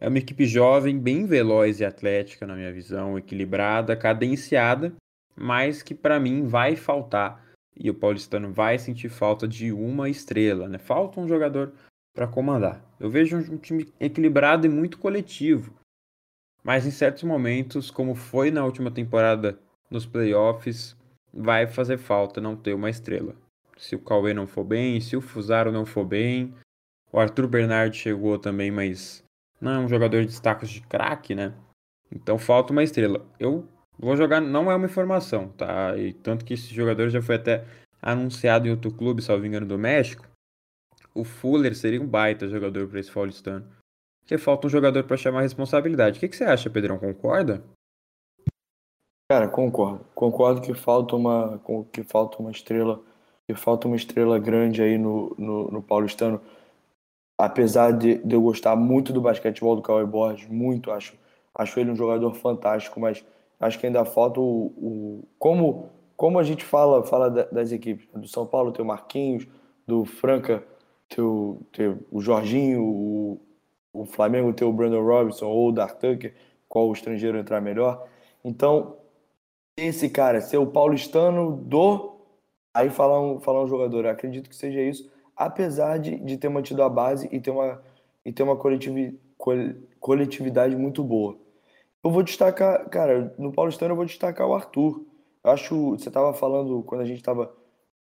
[0.00, 4.92] É uma equipe jovem, bem veloz e atlética, na minha visão, equilibrada, cadenciada,
[5.36, 7.44] mas que para mim vai faltar
[7.76, 10.78] e o Paulistano vai sentir falta de uma estrela, né?
[10.78, 11.72] Falta um jogador
[12.14, 12.84] para comandar.
[12.98, 15.74] Eu vejo um time equilibrado e muito coletivo,
[16.62, 19.58] mas em certos momentos, como foi na última temporada
[19.90, 20.96] nos playoffs,
[21.32, 23.34] vai fazer falta não ter uma estrela.
[23.80, 26.54] Se o Cauê não for bem, se o Fusaro não for bem,
[27.10, 29.24] o Arthur Bernard chegou também, mas
[29.58, 31.54] não é um jogador de destaques de craque, né?
[32.12, 33.26] Então falta uma estrela.
[33.38, 33.66] Eu
[33.98, 35.96] vou jogar, não é uma informação, tá?
[35.96, 37.64] E tanto que esse jogador já foi até
[38.02, 40.28] anunciado em outro clube, salvo engano, do México.
[41.14, 43.66] O Fuller seria um baita jogador para esse Paulistano.
[44.20, 46.18] Porque falta um jogador para chamar a responsabilidade.
[46.18, 46.98] O que, que você acha, Pedrão?
[46.98, 47.64] Concorda?
[49.30, 50.04] Cara, concordo.
[50.14, 51.60] Concordo que falta uma,
[51.92, 53.02] que falta uma estrela,
[53.54, 56.40] falta uma estrela grande aí no, no, no Paulistano.
[57.38, 61.14] Apesar de, de, eu gostar muito do basquetebol do Cauê Borges, muito, acho,
[61.54, 63.24] acho ele um jogador fantástico, mas
[63.58, 68.06] acho que ainda falta o, o como como a gente fala fala das equipes.
[68.14, 69.48] Do São Paulo tem o Marquinhos,
[69.86, 70.62] do Franca
[71.08, 73.40] tem o, tem o Jorginho, o,
[73.92, 76.34] o Flamengo tem o Brandon Robinson ou o Dark Tucker,
[76.68, 78.06] qual o estrangeiro entrar melhor.
[78.44, 78.96] Então,
[79.76, 82.09] esse cara ser o paulistano do.
[82.72, 86.82] Aí falar um, falar um jogador, acredito que seja isso, apesar de, de ter mantido
[86.82, 87.82] a base e ter uma,
[88.24, 89.18] e ter uma coletivi,
[89.98, 91.36] coletividade muito boa.
[92.02, 95.04] Eu vou destacar, cara, no paulistano eu vou destacar o Arthur.
[95.42, 97.52] Eu acho, você estava falando, quando a gente estava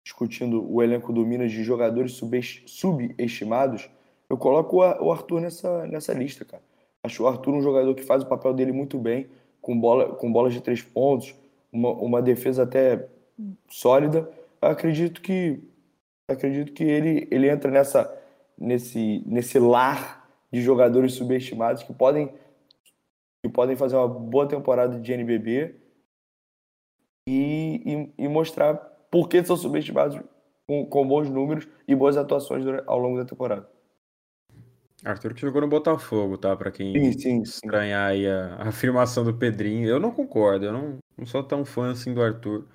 [0.05, 3.91] discutindo o elenco do Minas de jogadores subestimados,
[4.29, 6.63] eu coloco o Arthur nessa, nessa lista, cara.
[7.03, 9.29] Acho o Arthur um jogador que faz o papel dele muito bem,
[9.61, 11.35] com, bola, com bolas de três pontos,
[11.73, 13.09] uma, uma defesa até
[13.69, 14.29] sólida.
[14.61, 15.63] Acredito que
[16.29, 18.15] acredito que ele, ele entra nessa
[18.57, 22.33] nesse nesse lar de jogadores subestimados que podem
[23.43, 25.77] que podem fazer uma boa temporada de NBB
[27.29, 28.75] e, e, e mostrar
[29.11, 30.21] por que são subestimados
[30.67, 33.69] com, com, bons números e boas atuações ao longo da temporada.
[35.05, 36.57] Arthur que jogou no Botafogo, tá?
[36.57, 39.89] Para quem sim, sim, estranhar aí a, a, afirmação do Pedrinho.
[39.89, 42.67] Eu não concordo, eu não, não sou tão fã assim do Arthur.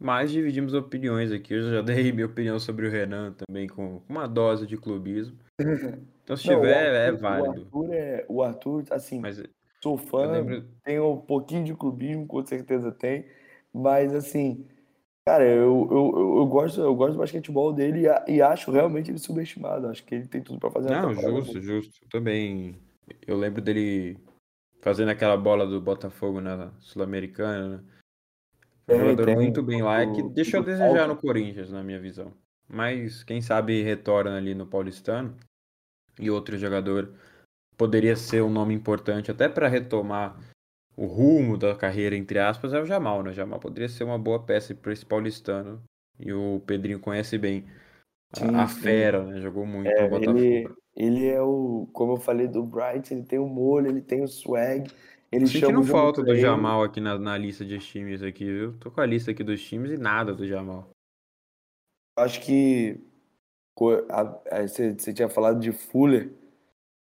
[0.00, 1.52] Mas dividimos opiniões aqui.
[1.52, 5.36] Eu já dei minha opinião sobre o Renan também, com uma dose de clubismo.
[6.22, 7.68] Então, se não, tiver, é Arthur, é válido.
[7.72, 9.42] O Arthur, é, o Arthur assim, Mas,
[9.82, 10.64] sou fã, lembro...
[10.84, 13.24] tenho um pouquinho de clubismo, com certeza tem.
[13.74, 14.64] Mas, assim,
[15.26, 19.18] cara, eu, eu, eu, gosto, eu gosto do basquetebol dele e, e acho realmente ele
[19.18, 19.88] subestimado.
[19.88, 20.90] Acho que ele tem tudo para fazer.
[20.90, 22.08] Não, justo, justo.
[22.08, 22.76] Também.
[23.26, 24.16] Eu lembro dele
[24.80, 27.84] fazendo aquela bola do Botafogo na Sul-Americana, né?
[28.98, 32.32] Jogador muito bem lá, é que deixou a desejar no Corinthians, na minha visão.
[32.68, 35.36] Mas quem sabe retorna ali no Paulistano.
[36.18, 37.12] E outro jogador
[37.76, 40.38] poderia ser um nome importante até para retomar
[40.96, 43.30] o rumo da carreira, entre aspas, é o Jamal, né?
[43.30, 45.82] O Jamal poderia ser uma boa peça para esse paulistano.
[46.18, 47.64] E o Pedrinho conhece bem
[48.34, 49.40] sim, a, a fera, né?
[49.40, 50.38] Jogou muito é, no Botafogo.
[50.38, 54.22] Ele, ele é o, como eu falei do Bright, ele tem o molho, ele tem
[54.22, 54.90] o swag.
[55.32, 58.76] Ele chama não falta do Jamal aqui na, na lista de times aqui, viu?
[58.78, 60.90] Tô com a lista aqui dos times e nada do Jamal.
[62.18, 63.00] Acho que
[63.76, 66.32] você tinha falado de Fuller,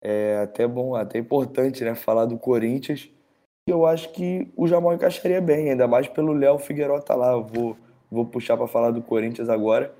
[0.02, 1.94] é até bom, até importante, né?
[1.94, 3.10] Falar do Corinthians
[3.70, 7.32] eu acho que o Jamal encaixaria bem, ainda mais pelo Léo Figueiredo tá lá.
[7.32, 7.76] Eu vou,
[8.10, 9.94] vou puxar para falar do Corinthians agora.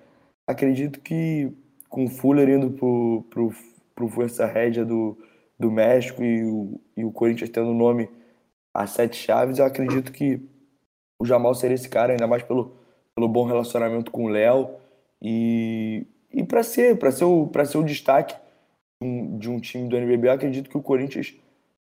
[0.46, 1.52] Acredito que
[1.88, 3.54] com o Fuller indo pro, pro,
[3.94, 5.18] pro Força Rédia do,
[5.58, 8.08] do México e o, e o Corinthians tendo o nome
[8.74, 10.40] a sete chaves, eu acredito que
[11.20, 12.76] o Jamal seria esse cara, ainda mais pelo,
[13.14, 14.76] pelo bom relacionamento com o Léo
[15.20, 18.34] e, e para ser, para ser, o, ser o destaque
[19.02, 21.34] de um, de um time do NBB, eu acredito que o Corinthians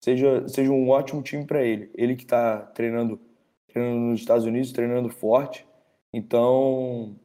[0.01, 1.91] seja, seja um ótimo time para ele.
[1.95, 3.21] Ele que está treinando,
[3.67, 5.67] treinando nos Estados Unidos, treinando forte.
[6.13, 7.17] Então,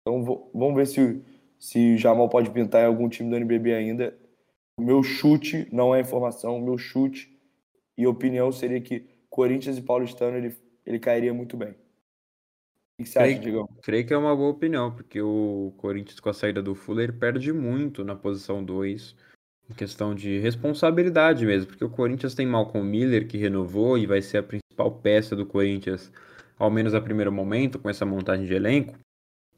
[0.00, 1.22] então vamos ver se,
[1.58, 4.16] se o Jamal pode pintar em algum time do NBB ainda.
[4.78, 7.38] O meu chute não é informação, o meu chute
[8.00, 11.70] e opinião seria que Corinthians e Paulistano ele, ele cairia muito bem.
[12.98, 13.68] O que você creio, acha, Digão?
[13.82, 17.52] Creio que é uma boa opinião, porque o Corinthians com a saída do Fuller perde
[17.52, 19.14] muito na posição 2
[19.74, 24.38] questão de responsabilidade mesmo, porque o Corinthians tem Malcolm Miller que renovou e vai ser
[24.38, 26.12] a principal peça do Corinthians,
[26.58, 28.98] ao menos a primeiro momento, com essa montagem de elenco.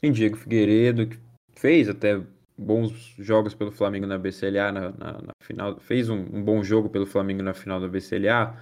[0.00, 1.18] Tem Diego Figueiredo, que
[1.54, 2.20] fez até
[2.62, 6.88] bons jogos pelo Flamengo na BCLA na, na, na final, fez um, um, bom jogo
[6.88, 8.56] pelo Flamengo na final da BCLA,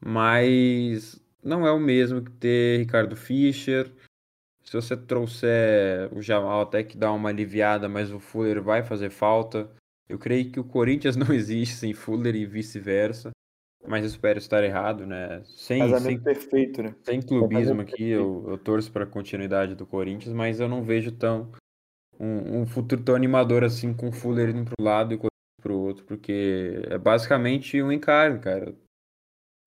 [0.00, 3.90] mas não é o mesmo que ter Ricardo Fischer.
[4.64, 9.10] Se você trouxer o Jamal, até que dá uma aliviada, mas o Fuller vai fazer
[9.10, 9.70] falta.
[10.08, 13.30] Eu creio que o Corinthians não existe sem Fuller e vice-versa.
[13.86, 15.40] Mas espero estar errado, né?
[15.44, 16.94] Sem, sem, perfeito, né?
[17.04, 21.12] Sem clubismo aqui, eu, eu torço para a continuidade do Corinthians, mas eu não vejo
[21.12, 21.52] tão
[22.18, 25.18] um, um futuro tão animador assim com o Fuller indo para o lado e o
[25.18, 28.74] Corinthians para o outro, porque é basicamente um encargo, cara.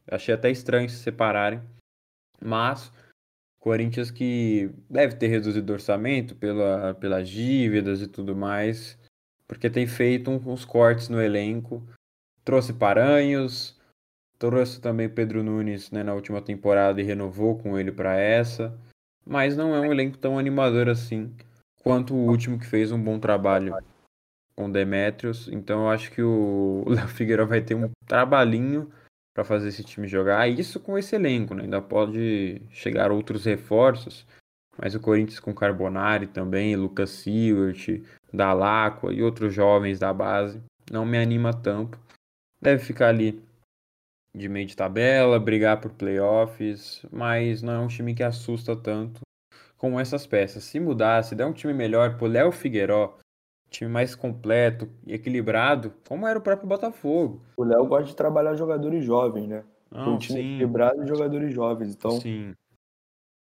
[0.10, 1.62] Achei até estranho se separarem,
[2.42, 2.92] mas
[3.60, 8.98] Corinthians que deve ter reduzido o orçamento pela, pelas dívidas e tudo mais,
[9.48, 11.86] porque tem feito uns cortes no elenco,
[12.44, 13.80] trouxe Paranhos,
[14.42, 18.76] Trouxe também Pedro Nunes né, na última temporada e renovou com ele para essa.
[19.24, 21.32] Mas não é um elenco tão animador assim
[21.84, 23.76] quanto o último que fez um bom trabalho
[24.56, 25.48] com Demetrios.
[25.48, 28.91] Então eu acho que o Léo Figueiredo vai ter um trabalhinho
[29.34, 30.48] para fazer esse time jogar.
[30.48, 31.63] Isso com esse elenco, né?
[31.63, 34.26] Ainda pode chegar outros reforços.
[34.78, 38.02] Mas o Corinthians com Carbonari também, Lucas Siewert,
[38.34, 42.00] Dalacqua e outros jovens da base não me anima tanto.
[42.62, 43.44] Deve ficar ali
[44.36, 49.22] de meio de tabela, brigar por playoffs, mas não é um time que assusta tanto
[49.82, 50.63] com essas peças.
[50.63, 53.17] Se mudar, se der um time melhor pro Léo Figueiró,
[53.67, 57.41] time mais completo e equilibrado, como era o próprio Botafogo.
[57.58, 59.63] O Léo gosta de trabalhar jogadores jovens, né?
[59.89, 60.54] Não, um time sim.
[60.54, 62.12] equilibrado e jogadores jovens, então...
[62.12, 62.54] Sim.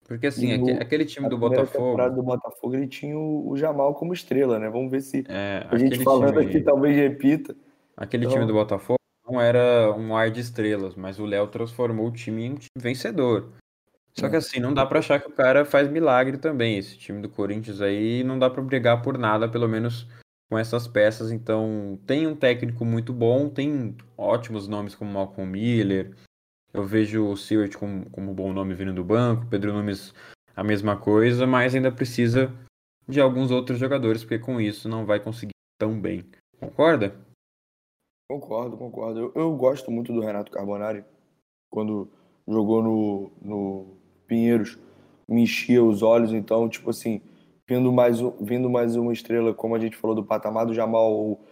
[0.03, 2.09] Porque assim, no, aquele time do Botafogo.
[2.09, 4.69] do Botafogo ele tinha o, o, Jamal como estrela, né?
[4.69, 7.55] Vamos ver se é, a gente falando time, aqui talvez repita.
[7.95, 8.35] Aquele então...
[8.35, 12.43] time do Botafogo não era um ar de estrelas, mas o Léo transformou o time
[12.43, 13.51] em um time vencedor.
[14.17, 16.77] Só que assim, não dá para achar que o cara faz milagre também.
[16.77, 20.07] Esse time do Corinthians aí não dá para brigar por nada, pelo menos
[20.49, 21.31] com essas peças.
[21.31, 26.15] Então, tem um técnico muito bom, tem ótimos nomes como Malcolm Miller.
[26.73, 30.13] Eu vejo o Seward como, como um bom nome vindo do banco, Pedro Nunes
[30.55, 32.53] a mesma coisa, mas ainda precisa
[33.07, 36.25] de alguns outros jogadores, porque com isso não vai conseguir tão bem.
[36.59, 37.15] Concorda?
[38.29, 39.19] Concordo, concordo.
[39.19, 41.03] Eu, eu gosto muito do Renato Carbonari.
[41.69, 42.09] Quando
[42.47, 44.77] jogou no, no Pinheiros,
[45.27, 46.33] me enchia os olhos.
[46.33, 47.21] Então, tipo assim,
[47.67, 51.45] vindo mais, vindo mais uma estrela, como a gente falou, do patamar do Jamal, ou,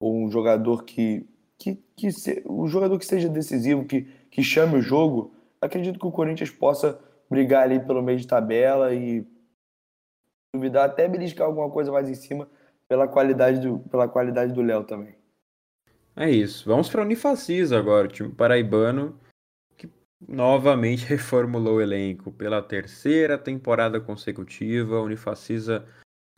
[0.00, 1.26] ou um jogador que.
[1.58, 6.06] que, que se, um jogador que seja decisivo, que, que chame o jogo, acredito que
[6.06, 9.26] o Corinthians possa brigar ali pelo meio de tabela e
[10.54, 12.48] duvidar até beliscar alguma coisa mais em cima
[12.88, 15.14] pela qualidade do, pela qualidade do Léo também.
[16.14, 16.66] É isso.
[16.68, 19.18] Vamos para o Unifacis agora, o time paraibano
[20.20, 24.96] novamente reformulou o elenco pela terceira temporada consecutiva.
[24.96, 25.86] A Unifacisa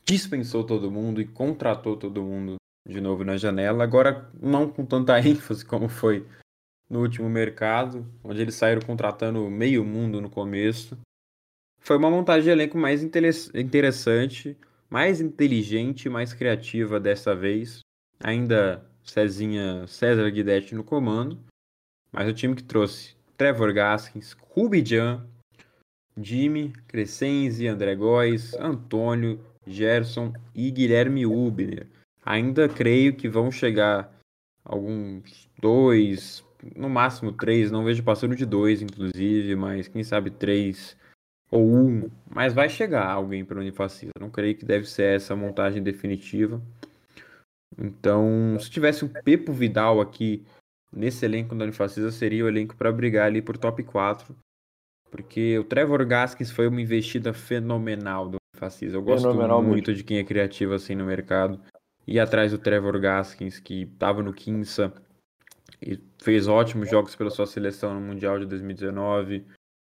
[0.03, 2.55] dispensou todo mundo e contratou todo mundo
[2.87, 3.83] de novo na janela.
[3.83, 6.25] Agora, não com tanta ênfase como foi
[6.89, 10.97] no último mercado, onde eles saíram contratando meio mundo no começo.
[11.79, 14.57] Foi uma montagem de elenco mais interessante,
[14.89, 17.81] mais inteligente, mais criativa dessa vez.
[18.19, 21.39] Ainda Cezinha, César Guidetti no comando,
[22.11, 25.25] mas o time que trouxe Trevor Gaskins, Rubijan,
[26.17, 31.87] Jimmy, Crescenzi, André Góes, Antônio, Gerson e Guilherme Ubner.
[32.25, 34.13] Ainda creio que vão chegar
[34.61, 36.43] alguns dois,
[36.75, 40.97] no máximo três, não vejo passando de dois, inclusive, mas quem sabe três
[41.49, 44.11] ou um, mas vai chegar alguém para o Unifacisa.
[44.19, 46.61] Não creio que deve ser essa montagem definitiva.
[47.77, 50.45] Então, se tivesse um Pepo Vidal aqui
[50.91, 54.35] nesse elenco da Unifacisa, seria o elenco para brigar ali por top 4.
[55.11, 58.95] Porque o Trevor Gaskins foi uma investida fenomenal do Unifacisa.
[58.95, 61.59] Eu gosto muito, muito de quem é criativo assim no mercado.
[62.07, 64.93] E atrás do Trevor Gaskins, que estava no Quinça
[65.81, 69.45] e fez ótimos jogos pela sua seleção no Mundial de 2019.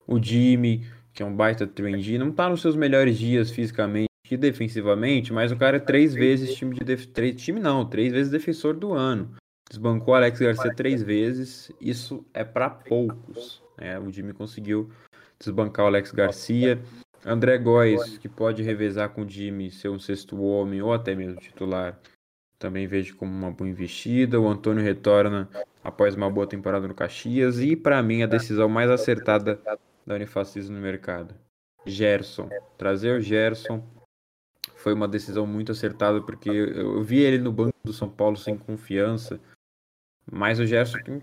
[0.07, 4.37] O Jimmy, que é um baita trendy, não está nos seus melhores dias fisicamente, que
[4.37, 7.07] defensivamente, mas o cara é três vezes time de def...
[7.07, 7.37] três...
[7.37, 9.35] time não, três vezes defensor do ano.
[9.69, 13.63] Desbancou Alex Garcia três vezes, isso é para poucos.
[13.77, 13.99] Né?
[13.99, 14.91] O Jimmy conseguiu
[15.39, 16.81] desbancar o Alex Garcia.
[17.25, 21.41] André Góes, que pode revezar com o Jimmy, ser um sexto homem ou até mesmo
[21.41, 21.99] titular,
[22.59, 24.41] também vejo como uma boa investida.
[24.41, 25.49] O Antônio retorna
[25.83, 29.61] após uma boa temporada no Caxias e, para mim, a decisão mais acertada
[30.07, 31.35] da Unifacis no mercado.
[31.85, 32.49] Gerson.
[32.79, 33.85] Trazer o Gerson
[34.77, 38.57] foi uma decisão muito acertada, porque eu vi ele no banco do São Paulo sem
[38.57, 39.41] confiança,
[40.31, 41.23] mas o Gerson tem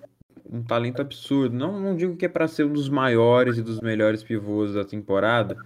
[0.50, 1.56] um talento absurdo.
[1.56, 4.86] Não, não digo que é para ser um dos maiores e dos melhores pivôs da
[4.86, 5.58] temporada,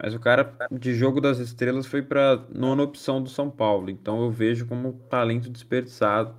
[0.00, 3.90] Mas o cara de jogo das estrelas foi para nona opção do São Paulo.
[3.90, 6.34] Então eu vejo como talento desperdiçado,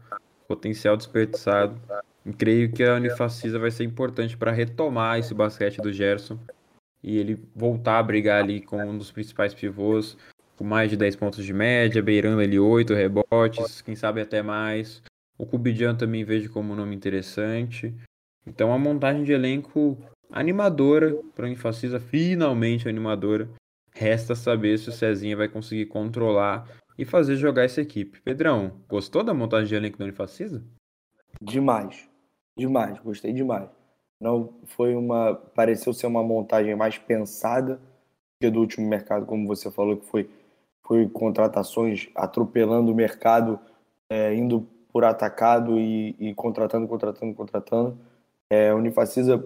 [0.47, 1.79] potencial desperdiçado.
[2.25, 6.39] E creio que a Unifacisa vai ser importante para retomar esse basquete do Gerson
[7.03, 10.17] e ele voltar a brigar ali com um dos principais pivôs,
[10.57, 15.03] com mais de 10 pontos de média, beirando ali 8 rebotes, quem sabe até mais.
[15.37, 17.93] O Kubijan também vejo como um nome interessante.
[18.45, 19.97] Então, a montagem de elenco
[20.31, 23.49] animadora para o Unifacisa, finalmente animadora.
[23.93, 26.67] Resta saber se o Cezinha vai conseguir controlar
[26.97, 28.21] e fazer jogar essa equipe.
[28.21, 30.63] Pedrão, gostou da montagem de elenco do Unifacisa?
[31.41, 32.09] Demais.
[32.57, 33.69] Demais, gostei demais.
[34.19, 35.35] Não foi uma.
[35.35, 37.79] Pareceu ser uma montagem mais pensada
[38.39, 40.29] que do último mercado, como você falou, que foi,
[40.83, 43.59] foi contratações atropelando o mercado,
[44.09, 47.97] é, indo por atacado e, e, contratando, contratando, contratando.
[48.49, 49.45] É, a Unifacisa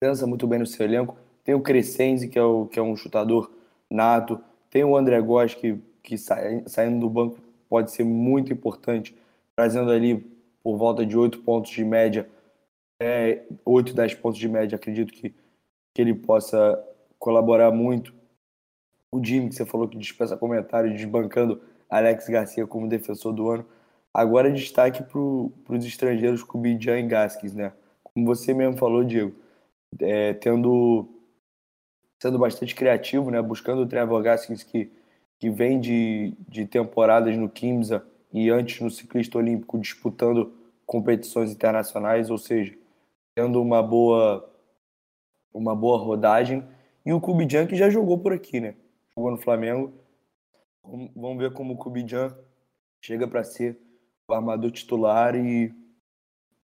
[0.00, 1.18] pensa muito bem no seu elenco.
[1.44, 3.52] Tem o Crescenzi, que é, o, que é um chutador
[3.90, 4.40] nato.
[4.70, 7.38] Tem o André Góes, que, que sai, saindo do banco
[7.68, 9.14] pode ser muito importante,
[9.54, 10.16] trazendo ali
[10.62, 12.26] por volta de oito pontos de média,
[12.98, 14.76] é, 8, 10 pontos de média.
[14.76, 15.34] Acredito que,
[15.92, 16.82] que ele possa
[17.18, 18.14] colaborar muito.
[19.12, 23.75] O Jimmy, que você falou que dispensa comentário, desbancando Alex Garcia como defensor do ano.
[24.16, 27.74] Agora destaque para os estrangeiros Kubijan e Gaskins, né?
[28.02, 29.36] Como você mesmo falou, Diego,
[30.00, 31.06] é, tendo
[32.18, 33.42] sendo bastante criativo, né?
[33.42, 34.90] Buscando o Trevor Gaskins que,
[35.38, 40.50] que vem de, de temporadas no Kimsa e antes no ciclista olímpico disputando
[40.86, 42.74] competições internacionais, ou seja,
[43.34, 44.50] tendo uma boa
[45.52, 46.66] uma boa rodagem
[47.04, 48.76] e o Kubijan que já jogou por aqui, né?
[49.14, 49.92] Jogou no Flamengo.
[51.14, 52.34] Vamos ver como o Kubijan
[53.02, 53.84] chega para ser
[54.34, 55.72] armador titular e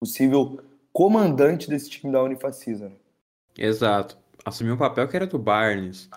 [0.00, 0.60] possível
[0.92, 2.88] comandante desse time da Unifacisa.
[2.88, 2.96] Né?
[3.56, 4.16] Exato.
[4.44, 6.08] Assumiu um papel que era do Barnes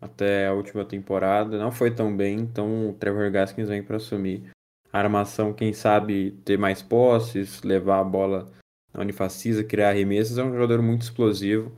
[0.00, 1.58] até a última temporada.
[1.58, 4.50] Não foi tão bem, então o Trevor Gaskins vem para assumir
[4.92, 5.52] a armação.
[5.52, 8.50] Quem sabe ter mais posses, levar a bola
[8.92, 10.38] na Unifacisa, criar arremessos.
[10.38, 11.72] É um jogador muito explosivo.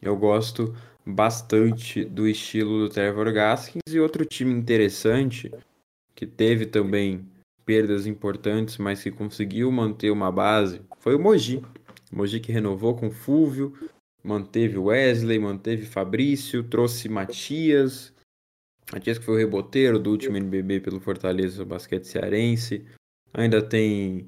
[0.00, 0.74] Eu gosto
[1.06, 3.82] bastante do estilo do Trevor Gaskins.
[3.90, 5.50] E outro time interessante
[6.14, 7.26] que teve também
[7.70, 11.62] perdas importantes, mas que conseguiu manter uma base, foi o Mogi.
[12.12, 13.72] O Mogi que renovou com Fúvio,
[14.24, 18.12] manteve Wesley, manteve Fabrício, trouxe Matias.
[18.92, 22.84] Matias que foi o reboteiro do último NBB pelo Fortaleza Basquete Cearense.
[23.32, 24.26] Ainda tem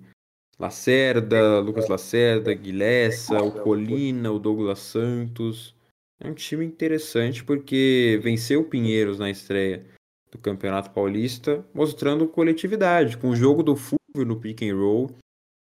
[0.56, 5.74] Lacerda, Lucas Lacerda, Guilessa, o Colina, o Douglas Santos.
[6.20, 9.84] É um time interessante porque venceu o Pinheiros na estreia
[10.32, 15.10] do Campeonato Paulista, mostrando coletividade, com o jogo do Fulvio no pick and roll,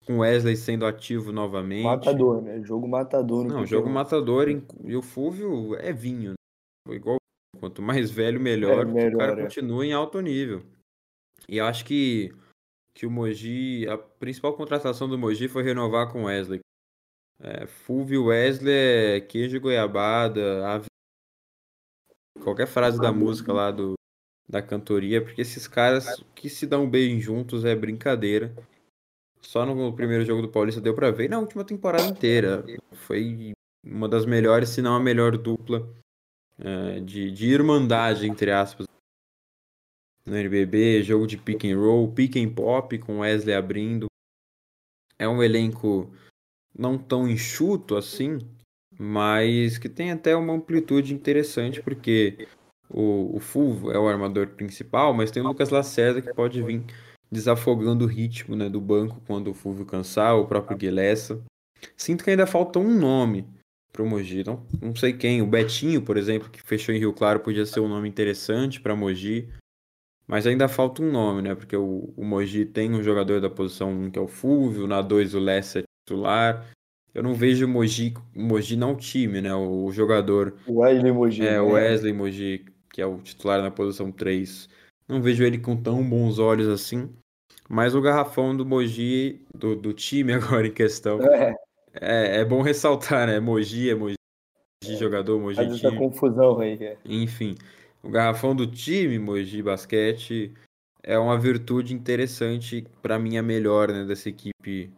[0.06, 1.84] com Wesley sendo ativo novamente.
[1.84, 2.62] Matador, né?
[2.64, 3.46] Jogo matador.
[3.46, 6.96] Não, jogo matador e o Fulvio é vinho, né?
[6.96, 7.18] igual
[7.60, 9.44] quanto mais velho melhor, é, melhor o cara é.
[9.44, 10.64] continua em alto nível.
[11.48, 12.32] E eu acho que
[12.94, 16.60] que o Mogi, a principal contratação do Mogi foi renovar com Wesley.
[17.40, 20.88] É, Fulvio Wesley é queijo goiabada, ave...
[22.44, 23.94] qualquer frase da música lá do
[24.50, 28.52] da cantoria, porque esses caras que se dão bem juntos é brincadeira.
[29.40, 32.66] Só no primeiro jogo do Paulista deu para ver, na última temporada inteira.
[32.92, 33.54] Foi
[33.86, 35.88] uma das melhores, se não a melhor dupla
[36.58, 38.88] é, de, de irmandade, entre aspas,
[40.26, 41.04] no NBB.
[41.04, 44.08] Jogo de pick and roll, pick and pop, com Wesley abrindo.
[45.18, 46.12] É um elenco
[46.78, 48.40] não tão enxuto assim,
[48.98, 52.48] mas que tem até uma amplitude interessante, porque
[52.90, 56.84] o, o Fulvo é o armador principal, mas tem o Lucas Lacerda que pode vir
[57.32, 61.42] desafogando o ritmo né, do banco quando o Fulvio cansar, o próprio Guilessa.
[61.96, 63.48] Sinto que ainda falta um nome
[63.94, 64.44] para o Mogi.
[64.44, 65.42] Não, não sei quem.
[65.42, 68.96] O Betinho, por exemplo, que fechou em Rio Claro, podia ser um nome interessante para
[68.96, 69.48] Mogi.
[70.28, 71.56] Mas ainda falta um nome, né?
[71.56, 75.02] Porque o, o Mogi tem um jogador da posição 1 que é o Fulvio, na
[75.02, 76.70] 2 o Lessa é titular.
[77.14, 79.54] Eu não vejo o Mogi, Mogi não time, né?
[79.56, 80.56] O, o jogador.
[80.68, 81.48] Wesley Mogi.
[81.48, 81.74] É, o né?
[81.74, 82.66] Wesley Mogi
[83.00, 84.68] que é o titular na posição 3,
[85.08, 87.10] não vejo ele com tão bons olhos assim.
[87.70, 91.56] Mas o garrafão do Mogi, do, do time agora em questão, é.
[91.94, 93.40] É, é bom ressaltar, né?
[93.40, 94.16] Mogi é Mogi,
[94.84, 94.96] é.
[94.98, 95.98] jogador, Mogi Faz time.
[95.98, 96.74] confusão aí.
[96.84, 96.98] É.
[97.06, 97.56] Enfim,
[98.04, 100.52] o garrafão do time, Mogi Basquete,
[101.02, 104.92] é uma virtude interessante, para mim a melhor né, dessa equipe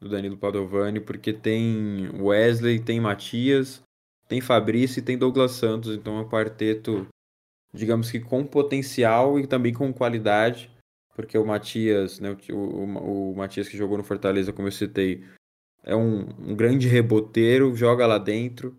[0.00, 3.82] do Danilo Padovani, porque tem Wesley, tem Matias,
[4.28, 7.08] tem Fabrício e tem Douglas Santos, então é um quarteto
[7.72, 10.70] digamos que com potencial e também com qualidade,
[11.14, 15.24] porque o Matias, né, o, o, o Matias que jogou no Fortaleza, como eu citei,
[15.82, 18.76] é um, um grande reboteiro, joga lá dentro,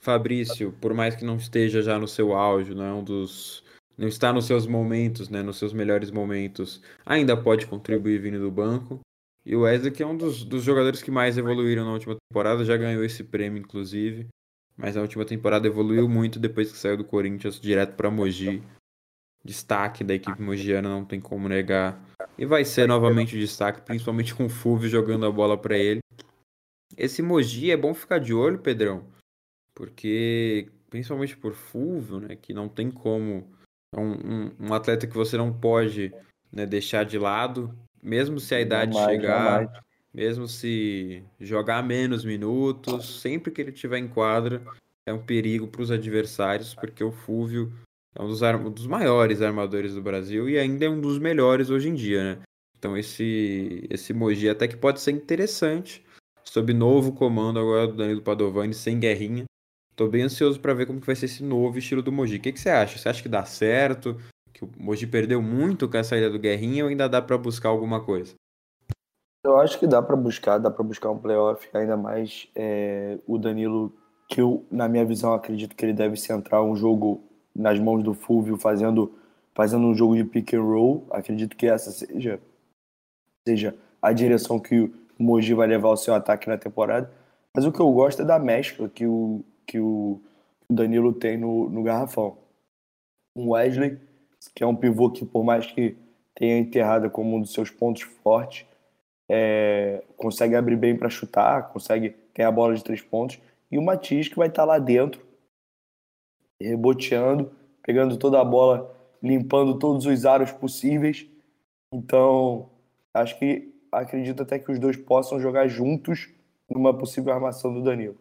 [0.00, 3.62] Fabrício, por mais que não esteja já no seu auge, não é um dos
[3.96, 8.50] não está nos seus momentos, né, nos seus melhores momentos, ainda pode contribuir vindo do
[8.50, 9.00] banco.
[9.44, 12.64] E o Wesley, que é um dos, dos jogadores que mais evoluíram na última temporada,
[12.64, 14.28] já ganhou esse prêmio, inclusive.
[14.76, 18.62] Mas na última temporada evoluiu muito depois que saiu do Corinthians direto para Mogi.
[19.44, 22.00] Destaque da equipe mogiana, não tem como negar.
[22.38, 26.00] E vai ser novamente o destaque, principalmente com o Fulvio jogando a bola para ele.
[26.96, 29.04] Esse Mogi é bom ficar de olho, Pedrão,
[29.74, 33.50] porque principalmente por Fulvio, né, que não tem como
[33.94, 36.14] é um, um, um atleta que você não pode
[36.50, 39.84] né, deixar de lado, mesmo se a idade mais, chegar,
[40.14, 44.62] mesmo se jogar menos minutos, sempre que ele tiver em quadra,
[45.06, 47.72] é um perigo para os adversários, porque o Fúvio
[48.14, 51.70] é um dos, um dos, maiores armadores do Brasil e ainda é um dos melhores
[51.70, 52.42] hoje em dia, né?
[52.78, 56.04] Então esse, esse Mogi até que pode ser interessante,
[56.44, 59.44] sob novo comando agora do Danilo Padovani, sem guerrinha,
[59.94, 62.36] Tô bem ansioso para ver como que vai ser esse novo estilo do Mogi.
[62.36, 62.98] O que, que você acha?
[62.98, 64.18] Você acha que dá certo?
[64.52, 67.68] Que o Mogi perdeu muito com a saída do Guerrinha ou ainda dá para buscar
[67.68, 68.34] alguma coisa?
[69.44, 73.36] Eu acho que dá para buscar, dá para buscar um playoff, ainda mais é, o
[73.38, 73.92] Danilo,
[74.28, 77.20] que eu, na minha visão, acredito que ele deve centrar um jogo
[77.54, 79.12] nas mãos do Fulvio, fazendo,
[79.52, 81.06] fazendo um jogo de pick and roll.
[81.10, 82.40] Acredito que essa seja,
[83.46, 87.10] seja a direção que o Mogi vai levar o seu ataque na temporada.
[87.54, 90.20] Mas o que eu gosto é da mescla que o, que o
[90.70, 92.38] Danilo tem no, no garrafão.
[93.36, 93.98] Um Wesley,
[94.54, 95.96] que é um pivô que, por mais que
[96.34, 98.66] tenha enterrada como um dos seus pontos fortes,
[99.28, 103.40] é, consegue abrir bem para chutar, consegue ter a bola de três pontos.
[103.70, 105.24] E o Matias, que vai estar tá lá dentro,
[106.60, 107.50] reboteando,
[107.82, 111.26] pegando toda a bola, limpando todos os aros possíveis.
[111.92, 112.70] Então,
[113.14, 116.28] acho que acredito até que os dois possam jogar juntos
[116.70, 118.16] numa possível armação do Danilo.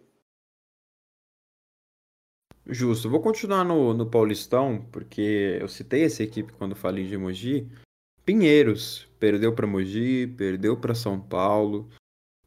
[2.65, 3.09] Justo.
[3.09, 7.67] Vou continuar no, no Paulistão, porque eu citei essa equipe quando falei de Mogi.
[8.25, 9.07] Pinheiros.
[9.19, 11.87] Perdeu para Mogi, perdeu para São Paulo,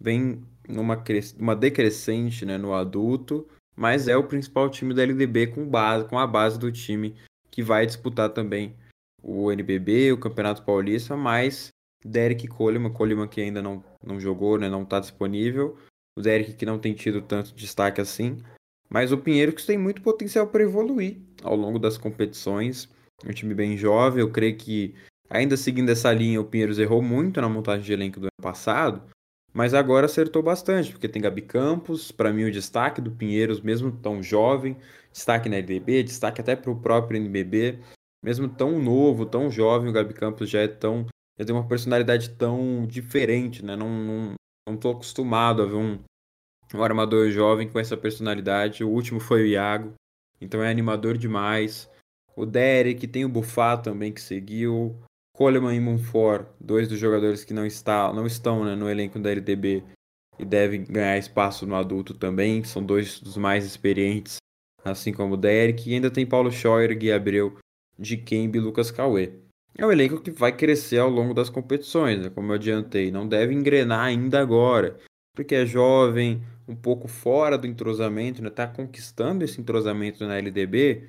[0.00, 1.02] vem numa
[1.38, 3.46] uma decrescente né, no adulto,
[3.76, 7.14] mas é o principal time da LDB com, base, com a base do time
[7.50, 8.74] que vai disputar também
[9.22, 11.68] o NBB, o Campeonato Paulista, mas
[12.04, 15.78] Derek Coleman, Coleman que ainda não, não jogou, né, não está disponível,
[16.18, 18.42] o Derek que não tem tido tanto destaque assim,
[18.88, 22.88] mas o Pinheiros tem muito potencial para evoluir ao longo das competições.
[23.24, 24.94] É um time bem jovem, eu creio que,
[25.28, 29.02] ainda seguindo essa linha, o Pinheiros errou muito na montagem de elenco do ano passado,
[29.52, 33.92] mas agora acertou bastante, porque tem Gabi Campos, para mim o destaque do Pinheiros, mesmo
[33.92, 34.76] tão jovem,
[35.12, 37.78] destaque na LDB, destaque até para o próprio NBB,
[38.24, 41.06] mesmo tão novo, tão jovem, o Gabi Campos já é tão.
[41.38, 43.76] já tem uma personalidade tão diferente, né?
[43.76, 44.34] Não, não,
[44.66, 46.00] não acostumado a ver um,
[46.74, 48.82] um armador jovem com essa personalidade.
[48.82, 49.94] O último foi o Iago,
[50.40, 51.88] então é animador demais.
[52.34, 54.98] O Derek, tem o Buffat também que seguiu.
[55.34, 59.30] Coleman e Munford, dois dos jogadores que não, está, não estão né, no elenco da
[59.30, 59.82] LDB
[60.38, 64.36] e devem ganhar espaço no adulto também, são dois dos mais experientes,
[64.84, 65.90] assim como o Derek.
[65.90, 67.56] E ainda tem Paulo Scheuer, Gui Abreu,
[67.98, 69.32] e Lucas Cauê.
[69.76, 73.10] É um elenco que vai crescer ao longo das competições, né, como eu adiantei.
[73.10, 74.98] Não deve engrenar ainda agora,
[75.34, 78.50] porque é jovem, um pouco fora do entrosamento, está né?
[78.50, 81.08] Tá conquistando esse entrosamento na LDB,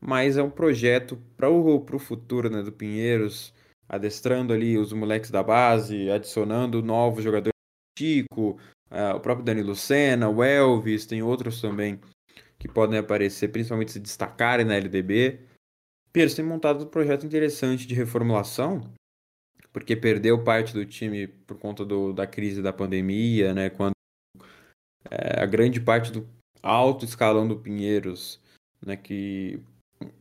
[0.00, 3.52] mas é um projeto para o futuro né, do Pinheiros,
[3.88, 7.52] adestrando ali os moleques da base, adicionando novos jogadores,
[7.98, 8.58] Chico,
[8.90, 12.00] uh, o próprio Danilo Senna, o Elvis, tem outros também
[12.58, 15.40] que podem aparecer, principalmente se destacarem na LDB.
[16.12, 18.80] Pinheiros tem montado um projeto interessante de reformulação,
[19.72, 23.70] porque perdeu parte do time por conta do, da crise da pandemia, né?
[23.70, 23.92] Quando
[25.10, 26.28] é, a grande parte do
[26.62, 28.40] alto escalão do Pinheiros,
[28.84, 29.62] né, que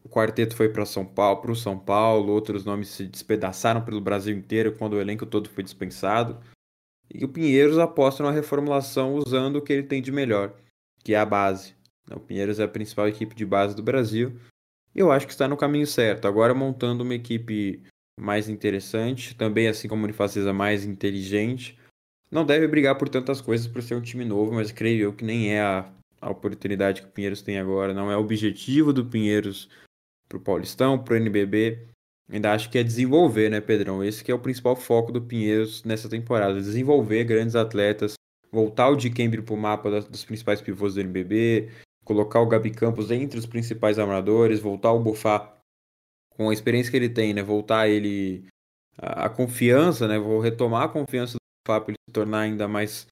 [0.04, 4.02] o quarteto foi para São Paulo, para o São Paulo, outros nomes se despedaçaram pelo
[4.02, 6.40] Brasil inteiro quando o elenco todo foi dispensado.
[7.14, 10.56] E o Pinheiros aposta na reformulação usando o que ele tem de melhor,
[11.04, 11.76] que é a base.
[12.12, 14.40] O Pinheiros é a principal equipe de base do Brasil.
[14.96, 16.28] E eu acho que está no caminho certo.
[16.28, 17.84] Agora montando uma equipe
[18.20, 21.80] mais interessante, também assim como o Unifacisa mais inteligente,
[22.32, 25.24] não deve brigar por tantas coisas por ser um time novo, mas creio eu que
[25.24, 25.92] nem é a,
[26.22, 29.70] a oportunidade que o Pinheiros tem agora, não é o objetivo do Pinheiros
[30.28, 31.88] pro Paulistão, pro NBB.
[32.32, 34.04] Ainda acho que é desenvolver, né, Pedrão?
[34.04, 38.14] Esse que é o principal foco do Pinheiros nessa temporada, desenvolver grandes atletas,
[38.52, 41.72] voltar o Dikembe pro mapa das, dos principais pivôs do NBB,
[42.04, 45.56] colocar o Gabi Campos entre os principais armadores, voltar o Bofá
[46.30, 48.46] com a experiência que ele tem, né, voltar ele
[48.98, 53.08] a, a confiança, né, vou retomar a confiança para ele se tornar ainda mais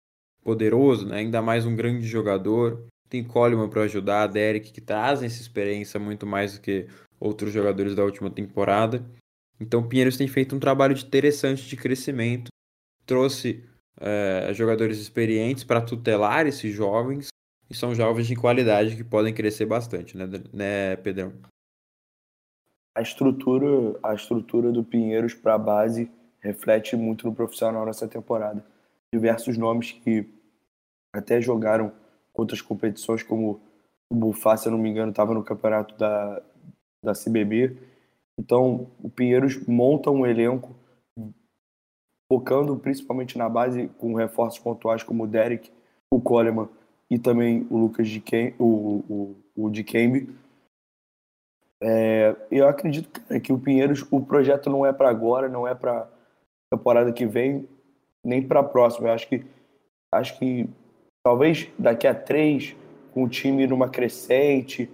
[0.47, 1.17] poderoso, né?
[1.17, 2.87] ainda mais um grande jogador.
[3.09, 6.87] Tem Coleman para ajudar, Derek, que trazem essa experiência muito mais do que
[7.19, 9.05] outros jogadores da última temporada.
[9.59, 12.49] Então o Pinheiros tem feito um trabalho interessante de crescimento,
[13.05, 13.63] trouxe
[13.99, 17.29] é, jogadores experientes para tutelar esses jovens,
[17.69, 21.33] e são jovens de qualidade que podem crescer bastante, né, né Pedrão?
[22.95, 28.65] A estrutura, a estrutura do Pinheiros para a base reflete muito no profissional nessa temporada.
[29.13, 30.27] Diversos nomes que
[31.13, 31.91] até jogaram
[32.37, 33.59] outras competições, como
[34.09, 36.41] o Bufá, se eu não me engano, estava no campeonato da,
[37.03, 37.77] da CBB.
[38.39, 40.75] Então, o Pinheiros monta um elenco
[42.31, 45.71] focando principalmente na base com reforços pontuais como o Derek,
[46.11, 46.69] o Coleman
[47.09, 50.35] e também o Lucas de Kem, o, o, o de Kembe.
[51.81, 56.09] É, eu acredito que o Pinheiros, o projeto não é para agora, não é para
[56.71, 57.67] temporada que vem,
[58.23, 59.07] nem para a próxima.
[59.07, 59.45] Eu acho que
[60.11, 60.69] acho que
[61.27, 62.73] talvez daqui a três,
[63.13, 64.89] com o time numa crescente,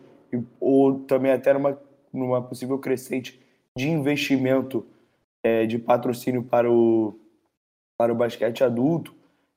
[0.59, 1.79] ou também até numa,
[2.11, 3.39] numa possível crescente
[3.77, 4.83] de investimento
[5.43, 7.13] é, de patrocínio para o,
[7.95, 9.13] para o basquete adulto,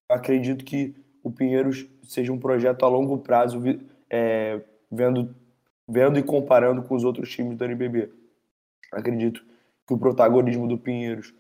[0.07, 3.59] acredito que o Pinheiros seja um projeto a longo prazo,
[4.11, 4.61] é,
[4.93, 5.35] vendo,
[5.89, 8.11] vendo e comparando com os outros times do NBB.
[8.93, 9.43] Acredito
[9.87, 11.33] que o protagonismo do Pinheiros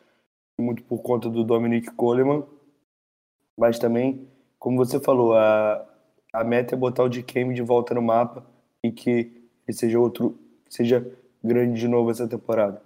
[0.58, 2.42] muito por conta do Dominic Coleman,
[3.54, 4.26] mas também,
[4.58, 5.86] como você falou, a,
[6.32, 8.46] a meta é botar o DKM de volta no mapa
[8.82, 9.10] e que
[9.66, 10.38] ele seja outro,
[10.68, 11.06] seja
[11.42, 12.82] grande de novo essa temporada.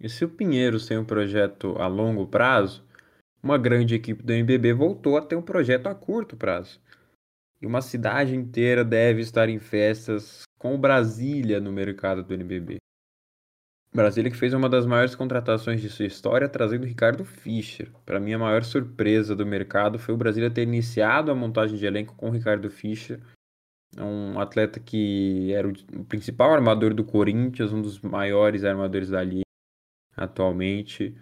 [0.00, 2.84] E se o Pinheiros tem um projeto a longo prazo,
[3.42, 6.80] uma grande equipe do NBB voltou a ter um projeto a curto prazo.
[7.60, 12.78] E uma cidade inteira deve estar em festas com Brasília no mercado do NBB.
[13.92, 17.90] Brasília que fez uma das maiores contratações de sua história, trazendo Ricardo Fischer.
[18.04, 21.86] Para mim, a maior surpresa do mercado foi o Brasília ter iniciado a montagem de
[21.86, 23.20] elenco com Ricardo Fischer,
[23.96, 29.42] um atleta que era o principal armador do Corinthians, um dos maiores armadores da liga
[30.14, 31.16] atualmente.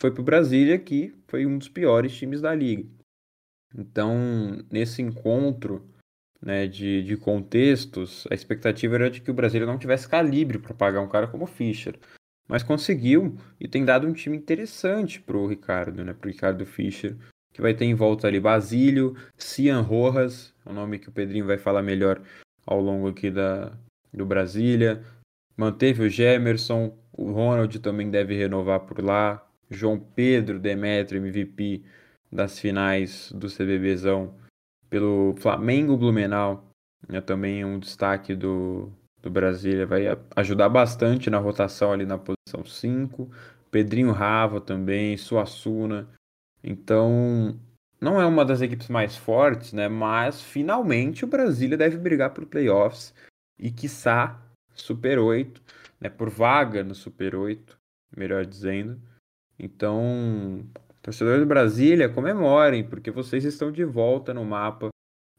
[0.00, 2.88] Foi para o Brasília, que foi um dos piores times da liga.
[3.74, 5.88] Então, nesse encontro
[6.40, 10.74] né, de, de contextos, a expectativa era de que o Brasília não tivesse calibre para
[10.74, 11.98] pagar um cara como Fischer.
[12.48, 16.64] Mas conseguiu e tem dado um time interessante para o Ricardo, né, para o Ricardo
[16.64, 17.16] Fischer,
[17.52, 21.46] que vai ter em volta ali Basílio, Cian Rojas, é o nome que o Pedrinho
[21.46, 22.22] vai falar melhor
[22.64, 23.76] ao longo aqui da,
[24.12, 25.02] do Brasília.
[25.56, 29.44] Manteve o Gemerson, o Ronald também deve renovar por lá.
[29.70, 31.82] João Pedro Demetrio, MVP
[32.32, 34.34] das finais do CBBzão
[34.88, 36.64] pelo Flamengo Blumenau,
[37.08, 42.64] né, também um destaque do, do Brasília, vai ajudar bastante na rotação ali na posição
[42.64, 43.30] 5.
[43.70, 46.08] Pedrinho Rava também, Suassuna.
[46.64, 47.58] Então,
[48.00, 49.88] não é uma das equipes mais fortes, né?
[49.88, 53.14] Mas finalmente o Brasília deve brigar por playoffs
[53.58, 54.40] e quiçá
[54.74, 55.62] Super 8,
[56.00, 56.08] né?
[56.08, 57.78] Por vaga no Super 8,
[58.16, 59.00] melhor dizendo.
[59.58, 60.64] Então,
[61.02, 64.88] Torcedores do Brasília, comemorem, porque vocês estão de volta no mapa.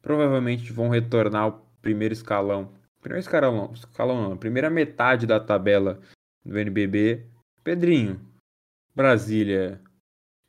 [0.02, 2.74] Provavelmente vão retornar ao primeiro escalão.
[3.02, 6.00] Primeiro escalão escalão não, primeira metade da tabela
[6.44, 7.26] do NBB.
[7.64, 8.20] Pedrinho,
[8.96, 9.82] Brasília.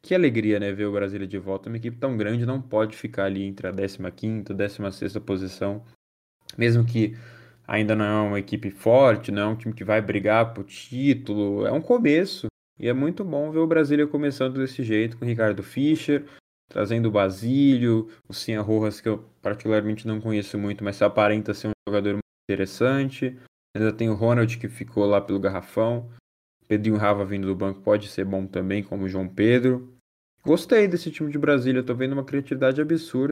[0.02, 1.68] Que alegria, né, ver o Brasília de volta.
[1.68, 5.84] Uma equipe tão grande não pode ficar ali entre a 15ª e 16 posição.
[6.56, 7.16] Mesmo que
[7.66, 11.66] ainda não é uma equipe forte, não é um time que vai brigar por título,
[11.66, 12.49] é um começo.
[12.80, 16.24] E é muito bom ver o Brasília começando desse jeito, com o Ricardo Fischer,
[16.66, 21.68] trazendo o Basílio, o Cian Rojas, que eu particularmente não conheço muito, mas aparenta ser
[21.68, 23.38] um jogador muito interessante.
[23.76, 26.10] Ainda tem o Ronald, que ficou lá pelo garrafão.
[26.66, 29.94] Pedrinho Rava vindo do banco pode ser bom também, como o João Pedro.
[30.42, 33.28] Gostei desse time de Brasília, tô vendo uma criatividade absurda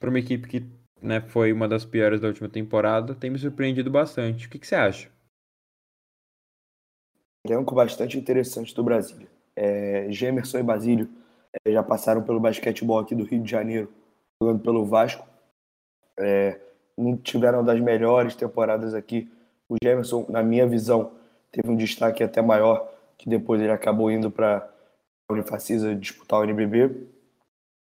[0.00, 0.66] para uma equipe que
[1.00, 3.14] né, foi uma das piores da última temporada.
[3.14, 4.48] Tem me surpreendido bastante.
[4.48, 5.13] O que, que você acha?
[7.46, 9.26] Elenco bastante interessante do Brasil.
[9.54, 11.08] É, Gemerson e Basílio
[11.64, 13.92] é, já passaram pelo basquetebol aqui do Rio de Janeiro,
[14.40, 15.26] jogando pelo Vasco.
[16.18, 16.58] É,
[16.96, 19.30] não tiveram das melhores temporadas aqui.
[19.68, 21.12] O Gemerson, na minha visão,
[21.50, 24.68] teve um destaque até maior, que depois ele acabou indo para
[25.28, 27.06] a Unifacisa disputar o NBB.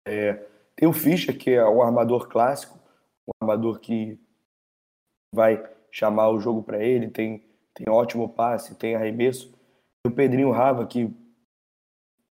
[0.07, 0.39] É,
[0.75, 2.77] tem o Fischer, que é um armador clássico,
[3.27, 4.19] um armador que
[5.33, 7.44] vai chamar o jogo para ele, tem
[7.75, 9.53] tem ótimo passe, tem arremesso.
[10.03, 11.13] E o Pedrinho Rava, que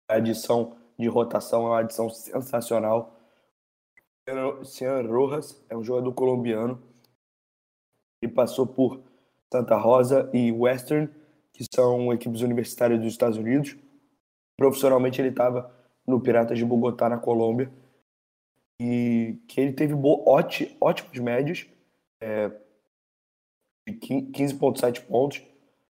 [0.09, 3.17] a adição de rotação é uma adição sensacional.
[4.65, 6.81] Cian Rojas é um jogador colombiano.
[8.23, 9.03] Ele passou por
[9.53, 11.09] Santa Rosa e Western,
[11.53, 13.77] que são equipes universitárias dos Estados Unidos.
[14.59, 15.75] Profissionalmente, ele estava
[16.07, 17.73] no Piratas de Bogotá, na Colômbia.
[18.83, 21.67] e que ele teve ótimos médios,
[22.19, 22.51] é,
[23.91, 25.43] de 15,7 pontos,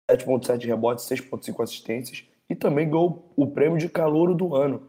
[0.10, 4.82] 7,7 rebotes, 6,5 assistências, e também ganhou o prêmio de calouro do ano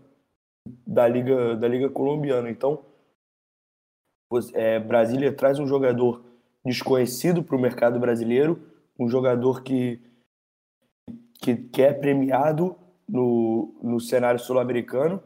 [0.87, 2.51] da Liga, da Liga Colombiana.
[2.51, 2.85] Então,
[4.55, 6.25] é, Brasília traz um jogador
[6.65, 8.61] desconhecido para o mercado brasileiro,
[8.99, 10.01] um jogador que,
[11.41, 12.77] que, que é premiado
[13.09, 15.23] no, no cenário sul-americano.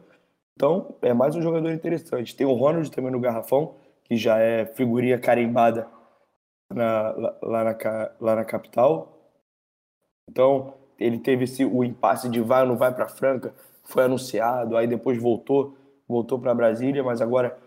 [0.55, 2.35] Então, é mais um jogador interessante.
[2.35, 5.87] Tem o Ronald também no Garrafão, que já é figurinha carimbada
[6.69, 7.11] na,
[7.41, 9.17] lá, na, lá na capital.
[10.29, 13.53] Então, ele teve esse, o impasse de vai ou não vai para Franca,
[13.83, 15.75] foi anunciado, aí depois voltou,
[16.07, 17.57] voltou para Brasília, mas agora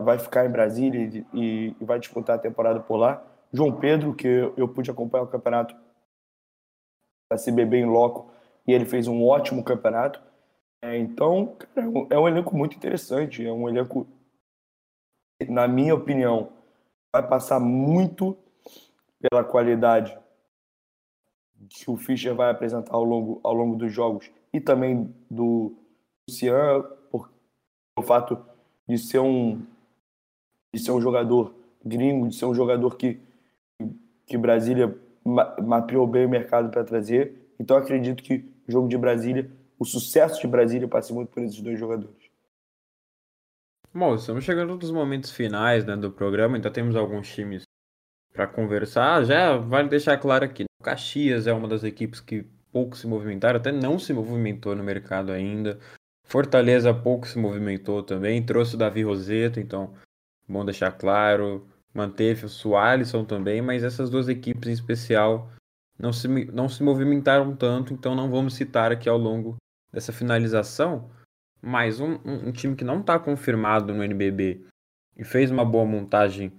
[0.00, 3.24] vai ficar em Brasília e, e, vai disputar a temporada por lá.
[3.52, 5.74] João Pedro, que eu, eu pude acompanhar o campeonato
[7.30, 8.32] da CBB em loco,
[8.66, 10.20] e ele fez um ótimo campeonato.
[10.82, 13.44] É, então, cara, é um elenco muito interessante.
[13.44, 14.06] É um elenco,
[15.48, 16.52] na minha opinião,
[17.12, 18.36] vai passar muito
[19.20, 20.16] pela qualidade
[21.68, 25.74] que o Fischer vai apresentar ao longo, ao longo dos jogos e também do
[26.28, 27.30] Lucian, por
[27.98, 28.38] o fato
[28.88, 29.62] de ser um
[30.72, 31.54] de ser um jogador
[31.84, 33.20] gringo, de ser um jogador que
[34.26, 34.94] que Brasília
[35.24, 37.54] mapeou bem o mercado para trazer.
[37.58, 41.60] Então acredito que o jogo de Brasília, o sucesso de Brasília passe muito por esses
[41.60, 42.17] dois jogadores.
[43.92, 47.62] Bom, estamos chegando nos momentos finais né, do programa, ainda temos alguns times
[48.34, 49.24] para conversar.
[49.24, 53.58] Já vale deixar claro aqui: o Caxias é uma das equipes que pouco se movimentaram,
[53.58, 55.78] até não se movimentou no mercado ainda.
[56.22, 59.94] Fortaleza pouco se movimentou também, trouxe o Davi Roseto, então
[60.46, 61.66] bom deixar claro.
[61.94, 65.50] Manteve o Sualisson também, mas essas duas equipes em especial
[65.98, 69.56] não se, não se movimentaram tanto, então não vamos citar aqui ao longo
[69.90, 71.10] dessa finalização.
[71.60, 74.64] Mas um, um, um time que não está confirmado no NBB
[75.16, 76.52] e fez uma boa montagem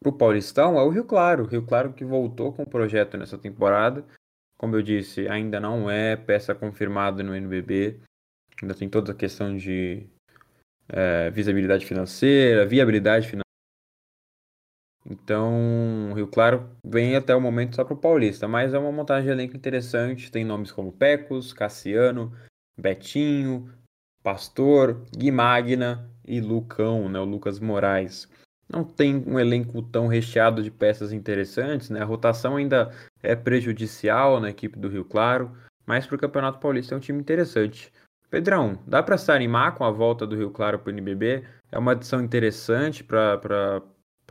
[0.00, 1.44] para o Paulistão é o Rio Claro.
[1.44, 4.04] O Rio Claro que voltou com o projeto nessa temporada.
[4.58, 8.00] Como eu disse, ainda não é peça confirmada no NBB.
[8.62, 10.06] Ainda tem toda a questão de
[10.88, 13.44] é, visibilidade financeira, viabilidade financeira.
[15.06, 18.92] Então, o Rio Claro vem até o momento só para o Paulista, mas é uma
[18.92, 20.30] montagem de elenco interessante.
[20.30, 22.32] Tem nomes como Pecos, Cassiano,
[22.78, 23.70] Betinho,
[24.24, 28.26] Pastor, Gui Magna e Lucão, né, o Lucas Moraes.
[28.66, 32.00] Não tem um elenco tão recheado de peças interessantes, né?
[32.00, 32.90] A rotação ainda
[33.22, 35.54] é prejudicial na equipe do Rio Claro,
[35.84, 37.92] mas para o Campeonato Paulista é um time interessante.
[38.30, 41.44] Pedrão, dá para se animar com a volta do Rio Claro para o NBB?
[41.70, 43.82] É uma adição interessante para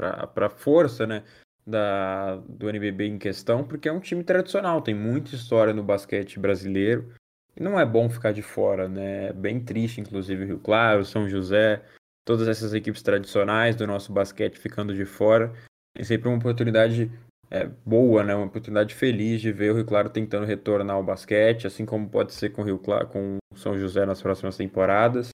[0.02, 1.24] a força né,
[1.66, 6.40] da, do NBB em questão, porque é um time tradicional, tem muita história no basquete
[6.40, 7.14] brasileiro.
[7.56, 9.28] E não é bom ficar de fora, né?
[9.28, 11.84] É bem triste, inclusive, Rio Claro, São José,
[12.26, 15.54] todas essas equipes tradicionais do nosso basquete ficando de fora.
[15.96, 17.12] É sempre uma oportunidade
[17.52, 18.34] é, boa, né?
[18.34, 22.34] Uma oportunidade feliz de ver o Rio Claro tentando retornar ao basquete, assim como pode
[22.34, 25.30] ser com o Rio Claro, com São José nas próximas temporadas.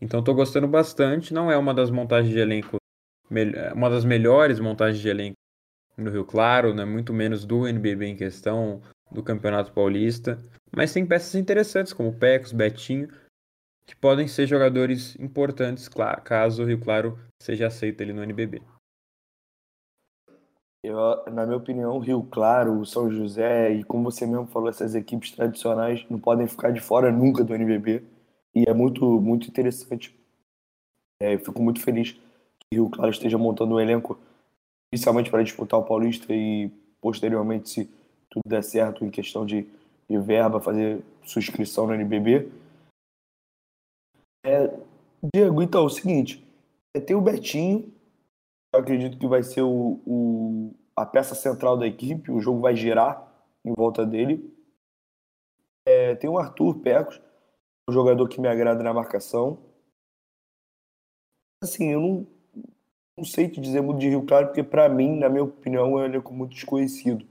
[0.00, 1.34] Então estou gostando bastante.
[1.34, 2.78] Não é uma das montagens de elenco,
[3.74, 5.36] uma das melhores montagens de elenco
[5.96, 6.86] no Rio Claro, né?
[6.86, 8.80] muito menos do NBB em questão,
[9.10, 10.38] do Campeonato Paulista.
[10.74, 13.08] Mas tem peças interessantes, como Pecos, Betinho,
[13.86, 15.88] que podem ser jogadores importantes
[16.24, 18.62] caso o Rio Claro seja aceito ali no NBB.
[20.82, 20.96] Eu,
[21.30, 26.06] na minha opinião, Rio Claro, São José e como você mesmo falou, essas equipes tradicionais
[26.08, 28.02] não podem ficar de fora nunca do NBB
[28.54, 30.18] e é muito muito interessante.
[31.20, 34.18] É, fico muito feliz que Rio Claro esteja montando um elenco
[34.92, 37.90] inicialmente para disputar o Paulista e posteriormente, se
[38.30, 39.66] tudo der certo em questão de,
[40.08, 42.50] de verba, fazer sua inscrição no NBB.
[44.44, 44.68] É,
[45.34, 46.46] Diego, então, é o seguinte,
[46.94, 47.92] é, tem o Betinho,
[48.72, 52.74] eu acredito que vai ser o, o, a peça central da equipe, o jogo vai
[52.74, 53.30] girar
[53.64, 54.56] em volta dele.
[55.86, 57.20] É, tem o Arthur Pecos,
[57.88, 59.58] um jogador que me agrada na marcação.
[61.62, 62.26] Assim, eu não,
[63.18, 65.88] não sei te dizer muito de Rio Claro, porque para mim, na minha opinião, é
[65.88, 67.26] um elenco muito desconhecido.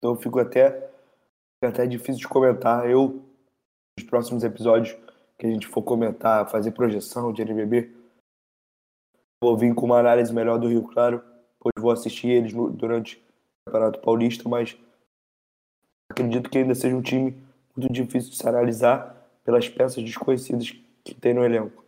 [0.00, 0.90] Então fico até,
[1.62, 2.88] até difícil de comentar.
[2.90, 3.22] Eu,
[3.98, 4.96] nos próximos episódios
[5.38, 7.94] que a gente for comentar, fazer projeção de NBB,
[9.42, 11.22] vou vir com uma análise melhor do Rio Claro,
[11.58, 14.76] pois vou assistir eles no, durante o Campeonato Paulista, mas
[16.10, 17.36] acredito que ainda seja um time
[17.76, 20.74] muito difícil de se analisar pelas peças desconhecidas
[21.04, 21.84] que tem no elenco.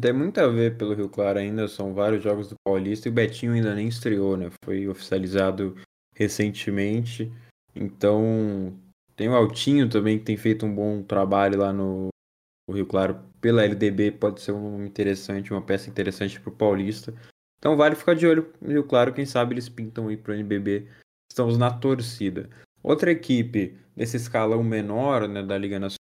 [0.00, 3.14] Tem muito a ver pelo Rio Claro ainda, são vários jogos do Paulista e o
[3.14, 4.50] Betinho ainda nem estreou, né?
[4.64, 5.76] Foi oficializado
[6.20, 7.32] recentemente.
[7.74, 8.78] Então,
[9.16, 12.08] tem o Altinho também que tem feito um bom trabalho lá no
[12.70, 17.14] Rio Claro pela LDB pode ser um interessante, uma peça interessante para o Paulista.
[17.58, 20.34] Então vale ficar de olho no Rio Claro, quem sabe eles pintam aí para o
[20.34, 20.86] NBB.
[21.30, 22.50] Estamos na torcida.
[22.82, 25.96] Outra equipe nesse escalão menor né, da Liga Nacional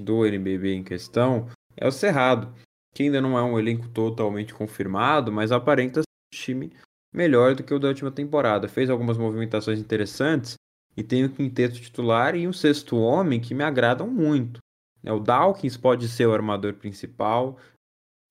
[0.00, 2.54] do NBB em questão é o Cerrado,
[2.94, 6.72] que ainda não é um elenco totalmente confirmado, mas aparenta ser um time
[7.12, 8.68] melhor do que o da última temporada.
[8.68, 10.54] Fez algumas movimentações interessantes
[10.96, 14.58] e tem um quinteto titular e um sexto homem que me agradam muito.
[15.04, 17.58] É, o Dawkins pode ser o armador principal.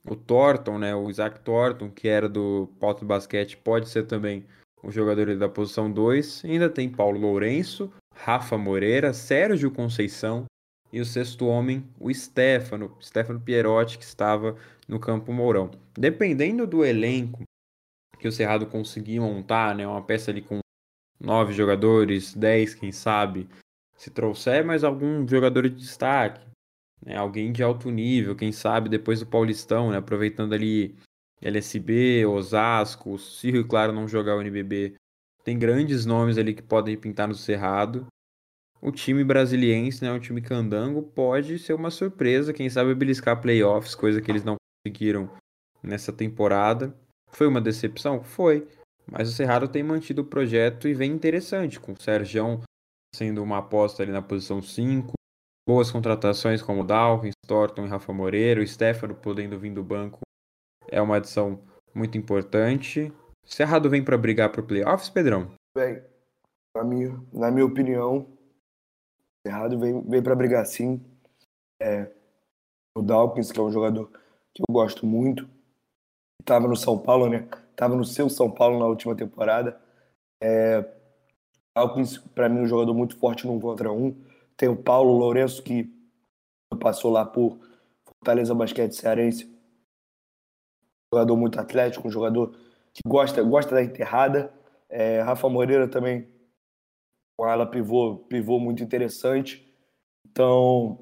[0.08, 4.46] O Thornton, né, o Isaac Thornton, que era do Pauta Basquete, pode ser também
[4.82, 6.44] o jogador da posição 2.
[6.46, 10.46] Ainda tem Paulo Lourenço, Rafa Moreira, Sérgio Conceição
[10.92, 14.56] e o sexto homem, o Stefano, Stefano Pierotti, que estava
[14.88, 15.72] no Campo Mourão.
[15.98, 17.44] Dependendo do elenco
[18.22, 20.60] que o Cerrado conseguir montar, né, uma peça ali com
[21.20, 23.50] nove jogadores, dez, quem sabe,
[23.98, 26.46] se trouxer mais algum jogador de destaque,
[27.04, 30.96] né, alguém de alto nível, quem sabe depois do Paulistão, né, aproveitando ali
[31.42, 34.94] LSB, Osasco, se Rio Claro não jogar o NBB,
[35.44, 38.06] tem grandes nomes ali que podem pintar no Cerrado.
[38.80, 43.96] O time brasiliense, né, o time candango, pode ser uma surpresa, quem sabe beliscar playoffs,
[43.96, 45.28] coisa que eles não conseguiram
[45.82, 46.96] nessa temporada.
[47.32, 48.24] Foi uma decepção?
[48.24, 48.68] Foi.
[49.10, 52.62] Mas o Cerrado tem mantido o projeto e vem interessante, com o Sergião
[53.14, 55.14] sendo uma aposta ali na posição 5.
[55.68, 60.20] Boas contratações como Dawkins, Thornton e Rafa Moreira, o Stefano podendo vir do banco
[60.88, 61.62] é uma adição
[61.94, 63.12] muito importante.
[63.46, 65.52] Cerrado vem para brigar por playoffs, Pedrão?
[65.76, 66.04] Bem,
[66.76, 68.28] na minha, na minha opinião,
[69.46, 71.02] Cerrado vem, vem para brigar sim.
[71.82, 72.12] É,
[72.96, 74.12] o Dawkins, que é um jogador
[74.54, 75.50] que eu gosto muito,
[76.42, 77.48] estava no São Paulo, né?
[77.72, 79.80] Estava no seu São Paulo na última temporada.
[80.42, 80.86] É,
[82.36, 84.16] para mim, um jogador muito forte no contra um.
[84.58, 85.90] Tem o Paulo Lourenço, que
[86.80, 87.58] passou lá por
[88.06, 89.62] Fortaleza Basquete Cearense
[91.14, 92.56] jogador muito atlético, um jogador
[92.94, 94.54] que gosta, gosta da enterrada.
[94.90, 96.28] É, Rafa Moreira também,
[97.38, 99.68] com ela pivô, pivô muito interessante.
[100.26, 101.00] Então,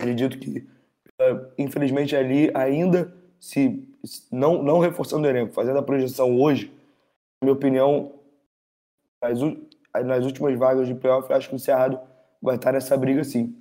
[0.00, 0.68] acredito que,
[1.20, 3.12] é, infelizmente, ali ainda,
[3.42, 3.88] se
[4.30, 6.68] não, não reforçando o elenco, fazendo a projeção hoje,
[7.40, 8.12] na minha opinião,
[9.20, 9.40] nas,
[10.06, 12.00] nas últimas vagas de playoff, acho que o Cerrado
[12.40, 13.52] vai estar nessa briga sim.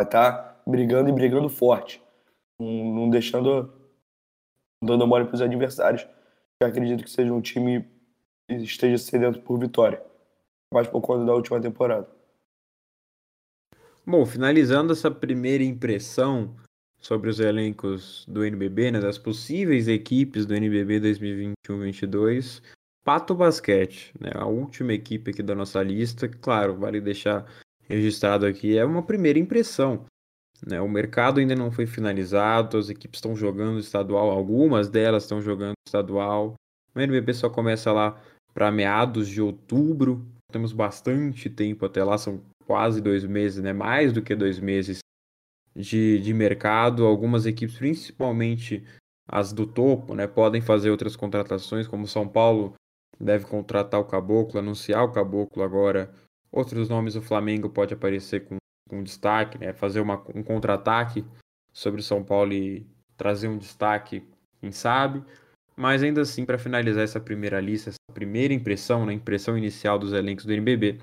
[0.00, 2.02] Vai estar brigando e brigando forte.
[2.58, 3.70] Não, não deixando
[4.82, 6.08] dando mole para os adversários.
[6.58, 7.86] Eu acredito que seja um time
[8.48, 10.02] que esteja sedento por vitória,
[10.72, 12.08] mais por conta da última temporada.
[14.06, 16.56] Bom, finalizando essa primeira impressão
[17.04, 21.00] sobre os elencos do NBB, né, das possíveis equipes do NBB
[21.68, 22.62] 2021-22,
[23.04, 27.46] Pato Basquete, né, a última equipe aqui da nossa lista, claro, vale deixar
[27.86, 30.06] registrado aqui, é uma primeira impressão.
[30.66, 30.80] Né?
[30.80, 35.74] O mercado ainda não foi finalizado, as equipes estão jogando estadual, algumas delas estão jogando
[35.86, 36.54] estadual.
[36.94, 38.18] O NBB só começa lá
[38.54, 43.74] para meados de outubro, temos bastante tempo até lá, são quase dois meses, né?
[43.74, 45.00] mais do que dois meses
[45.74, 47.06] de, de mercado.
[47.06, 48.84] Algumas equipes, principalmente
[49.26, 52.74] as do topo, né, podem fazer outras contratações, como São Paulo
[53.18, 56.12] deve contratar o Caboclo, anunciar o Caboclo agora.
[56.52, 58.56] Outros nomes, o Flamengo pode aparecer com
[58.92, 59.72] um destaque, né?
[59.72, 61.24] fazer uma, um contra-ataque
[61.72, 64.22] sobre o São Paulo e trazer um destaque,
[64.60, 65.24] quem sabe.
[65.76, 70.12] Mas ainda assim, para finalizar essa primeira lista, essa primeira impressão, né, impressão inicial dos
[70.12, 71.00] elencos do NBB,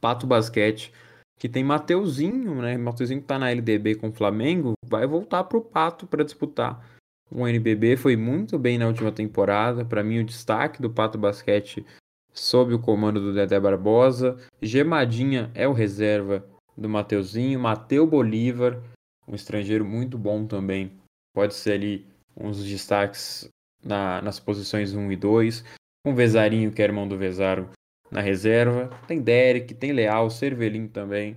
[0.00, 0.92] Pato Basquete,
[1.38, 2.76] que tem Mateuzinho, né?
[2.76, 6.96] Mateuzinho que tá na LDB com o Flamengo, vai voltar pro Pato para disputar.
[7.30, 9.84] O NBB foi muito bem na última temporada.
[9.84, 11.84] Para mim, o destaque do Pato Basquete
[12.32, 14.36] sob o comando do Dedé Barbosa.
[14.62, 18.80] Gemadinha é o reserva do Mateuzinho, Mateu Bolívar,
[19.26, 20.92] um estrangeiro muito bom também.
[21.34, 22.06] Pode ser ali
[22.36, 23.48] uns destaques
[23.82, 25.64] na, nas posições 1 e 2.
[26.04, 27.68] Com Vezarinho, que é irmão do Vezaro,
[28.10, 28.88] na reserva.
[29.06, 31.36] Tem Derek, tem Leal, Cervelinho também.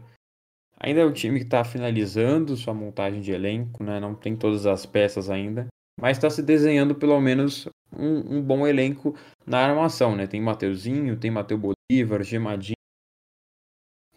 [0.80, 3.99] Ainda é um time que está finalizando sua montagem de elenco, né?
[3.99, 5.67] não tem todas as peças ainda,
[5.99, 9.13] mas está se desenhando pelo menos um, um, bom elenco
[9.45, 10.15] na armação.
[10.15, 10.26] Né?
[10.26, 12.76] Tem Mateuzinho, tem Mateu Bolívar, Gemadinho,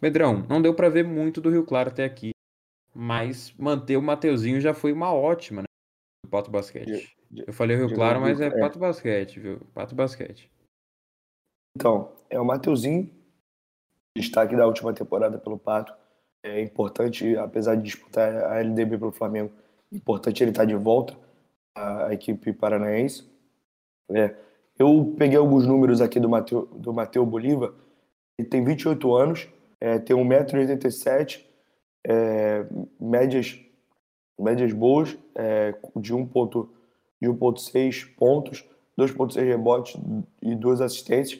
[0.03, 2.31] Pedrão, não deu para ver muito do Rio Claro até aqui,
[2.93, 5.67] mas manter o Mateuzinho já foi uma ótima, né?
[6.25, 7.15] Do Pato Basquete.
[7.33, 9.61] Eu falei Rio Claro, mas é, é Pato Basquete, viu?
[9.73, 10.51] Pato Basquete.
[11.75, 13.09] Então, é o Mateuzinho,
[14.15, 15.93] destaque da última temporada pelo Pato.
[16.43, 19.51] É importante, apesar de disputar a LDB pelo Flamengo,
[19.91, 21.17] importante ele estar de volta
[21.75, 23.27] à equipe paranaense.
[24.11, 24.35] É,
[24.77, 27.73] eu peguei alguns números aqui do Mateu, do Mateu Bolívar.
[28.37, 29.49] Ele tem 28 anos,
[29.79, 31.41] é, tem 1,87m,
[32.05, 32.65] é,
[32.99, 33.59] médias,
[34.39, 38.63] médias boas, é, de 1.6 pontos,
[38.97, 39.95] 2.6 rebotes
[40.41, 41.39] e duas assistências.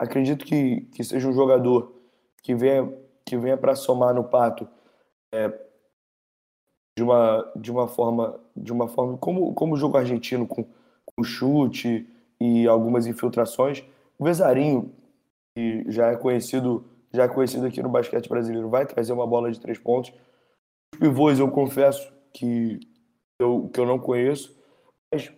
[0.00, 1.94] Acredito que, que seja um jogador
[2.42, 2.90] que venha,
[3.22, 4.66] que venha para somar no Pato
[5.30, 5.48] é,
[6.96, 10.64] de, uma, de uma forma, de uma forma como, como o jogo argentino, com,
[11.04, 12.08] com chute
[12.40, 13.84] e algumas infiltrações.
[14.18, 14.90] O Vezarinho,
[15.54, 16.82] que já é conhecido
[17.12, 20.14] já é conhecido aqui no basquete brasileiro, vai trazer uma bola de três pontos.
[20.94, 22.80] Os pivôs, eu confesso que
[23.38, 24.56] eu, que eu não conheço,
[25.12, 25.30] mas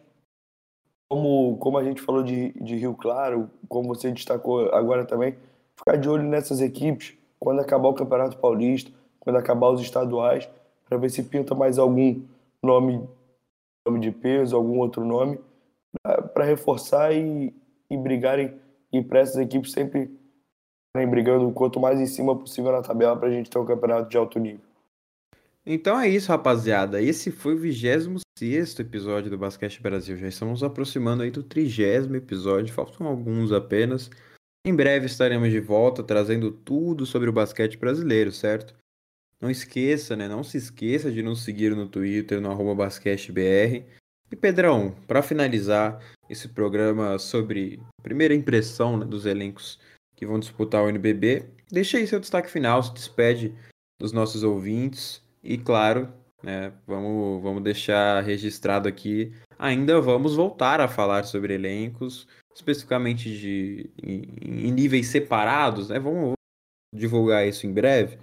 [1.12, 5.36] como, como a gente falou de, de Rio Claro, como você destacou agora também,
[5.76, 8.90] ficar de olho nessas equipes quando acabar o Campeonato Paulista,
[9.20, 10.48] quando acabar os estaduais,
[10.88, 12.22] para ver se pinta mais algum
[12.62, 13.06] nome,
[13.86, 15.38] nome de peso, algum outro nome,
[16.32, 17.54] para reforçar e,
[17.90, 18.54] e brigarem
[18.90, 20.10] e para essas equipes sempre
[20.94, 24.16] brigando quanto mais em cima possível na tabela para a gente ter um campeonato de
[24.16, 24.64] alto nível.
[25.66, 27.02] Então é isso, rapaziada.
[27.02, 27.58] Esse foi o
[28.38, 30.16] 26 episódio do Basquete Brasil.
[30.16, 34.10] Já estamos aproximando aí do 30 episódio, faltam alguns apenas.
[34.64, 38.74] Em breve estaremos de volta trazendo tudo sobre o basquete brasileiro, certo?
[39.40, 40.28] Não esqueça, né?
[40.28, 43.84] Não se esqueça de nos seguir no Twitter, no arroba basquetebr.
[44.30, 49.78] E Pedrão, para finalizar esse programa sobre primeira impressão né, dos elencos
[50.16, 51.44] que vão disputar o NBB.
[51.70, 53.54] Deixa aí seu destaque final, se despede
[54.00, 56.12] dos nossos ouvintes e, claro,
[56.42, 59.32] né, vamos, vamos deixar registrado aqui.
[59.58, 65.98] Ainda vamos voltar a falar sobre elencos, especificamente de, em, em níveis separados, né?
[65.98, 66.34] Vamos
[66.94, 68.18] divulgar isso em breve.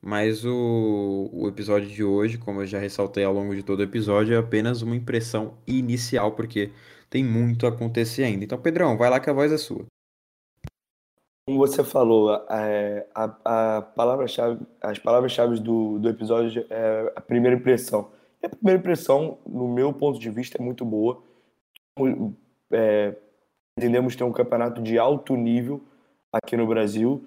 [0.00, 3.82] Mas o, o episódio de hoje, como eu já ressaltei ao longo de todo o
[3.82, 6.70] episódio, é apenas uma impressão inicial, porque
[7.10, 8.44] tem muito a acontecer ainda.
[8.44, 9.84] Então, Pedrão, vai lá que a voz é sua.
[11.46, 17.56] Como você falou, é, a, a palavra-chave, as palavras-chave do, do episódio é a primeira
[17.56, 18.10] impressão.
[18.42, 21.22] E a primeira impressão, no meu ponto de vista, é muito boa.
[22.72, 23.14] É,
[23.78, 25.80] entendemos ter um campeonato de alto nível
[26.32, 27.24] aqui no Brasil,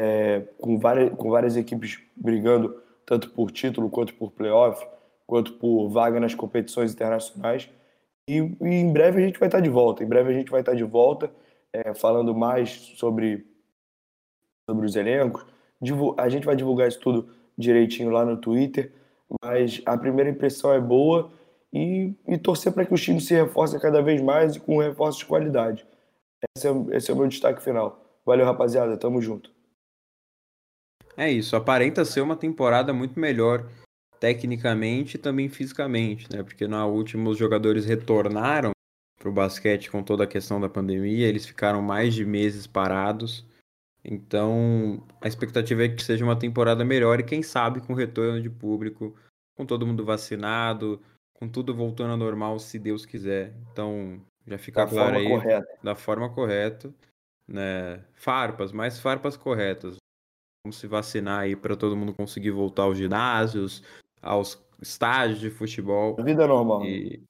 [0.00, 4.86] é, com, várias, com várias equipes brigando tanto por título quanto por playoff,
[5.26, 7.68] quanto por vaga nas competições internacionais.
[8.26, 10.02] E, e em breve a gente vai estar de volta.
[10.02, 11.30] Em breve a gente vai estar de volta
[11.72, 13.49] é, falando mais sobre
[14.70, 15.44] sobre os elencos.
[16.16, 18.92] A gente vai divulgar isso tudo direitinho lá no Twitter,
[19.42, 21.30] mas a primeira impressão é boa
[21.72, 25.18] e, e torcer para que os times se reforcem cada vez mais e com reforço
[25.18, 25.86] de qualidade.
[26.56, 28.00] Esse é, esse é o meu destaque final.
[28.24, 28.96] Valeu, rapaziada.
[28.96, 29.50] Tamo junto.
[31.16, 31.56] É isso.
[31.56, 33.68] Aparenta ser uma temporada muito melhor
[34.18, 36.42] tecnicamente e também fisicamente, né?
[36.42, 38.72] Porque na última os jogadores retornaram
[39.18, 43.44] para o basquete com toda a questão da pandemia, eles ficaram mais de meses parados.
[44.04, 48.48] Então, a expectativa é que seja uma temporada melhor e quem sabe com retorno de
[48.48, 49.14] público,
[49.54, 51.00] com todo mundo vacinado,
[51.34, 53.54] com tudo voltando ao normal, se Deus quiser.
[53.70, 55.78] Então, já fica da claro aí correta.
[55.82, 56.92] da forma correta,
[57.46, 58.04] né?
[58.14, 59.96] Farpas, mais farpas corretas.
[60.64, 63.82] Vamos se vacinar aí para todo mundo conseguir voltar aos ginásios,
[64.20, 66.16] aos estádios de futebol.
[66.22, 66.84] Vida normal.
[66.84, 67.22] E,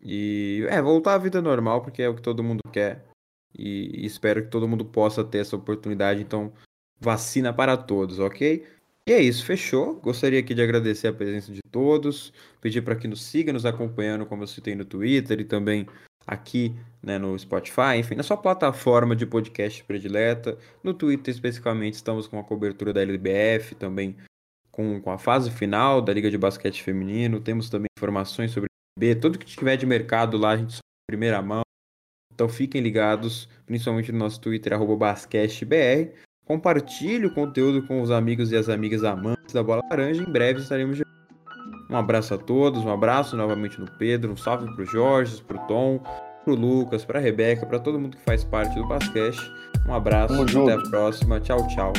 [0.00, 3.07] e é, voltar à vida normal, porque é o que todo mundo quer.
[3.56, 6.22] E, espero que todo mundo possa ter essa oportunidade.
[6.22, 6.52] Então,
[7.00, 8.64] vacina para todos, ok?
[9.06, 9.94] E é isso, fechou.
[9.96, 14.26] Gostaria aqui de agradecer a presença de todos, pedir para que nos siga nos acompanhando,
[14.26, 15.86] como eu citei no Twitter e também
[16.26, 20.58] aqui né, no Spotify, enfim, na sua plataforma de podcast predileta.
[20.84, 24.14] No Twitter, especificamente, estamos com a cobertura da LBF, também
[24.70, 27.40] com, com a fase final da Liga de Basquete Feminino.
[27.40, 30.82] Temos também informações sobre o B, tudo que tiver de mercado lá, a gente sabe
[31.08, 31.67] primeira mão.
[32.38, 36.12] Então fiquem ligados, principalmente no nosso Twitter, BasqueteBR.
[36.44, 40.22] Compartilhe o conteúdo com os amigos e as amigas amantes da bola laranja.
[40.22, 41.04] Em breve estaremos de
[41.90, 46.00] um abraço a todos, um abraço novamente no Pedro, um salve pro Jorge, pro Tom,
[46.44, 49.40] pro Lucas, pra Rebeca, para todo mundo que faz parte do basquete.
[49.88, 51.40] Um abraço, até a próxima.
[51.40, 51.92] Tchau, tchau.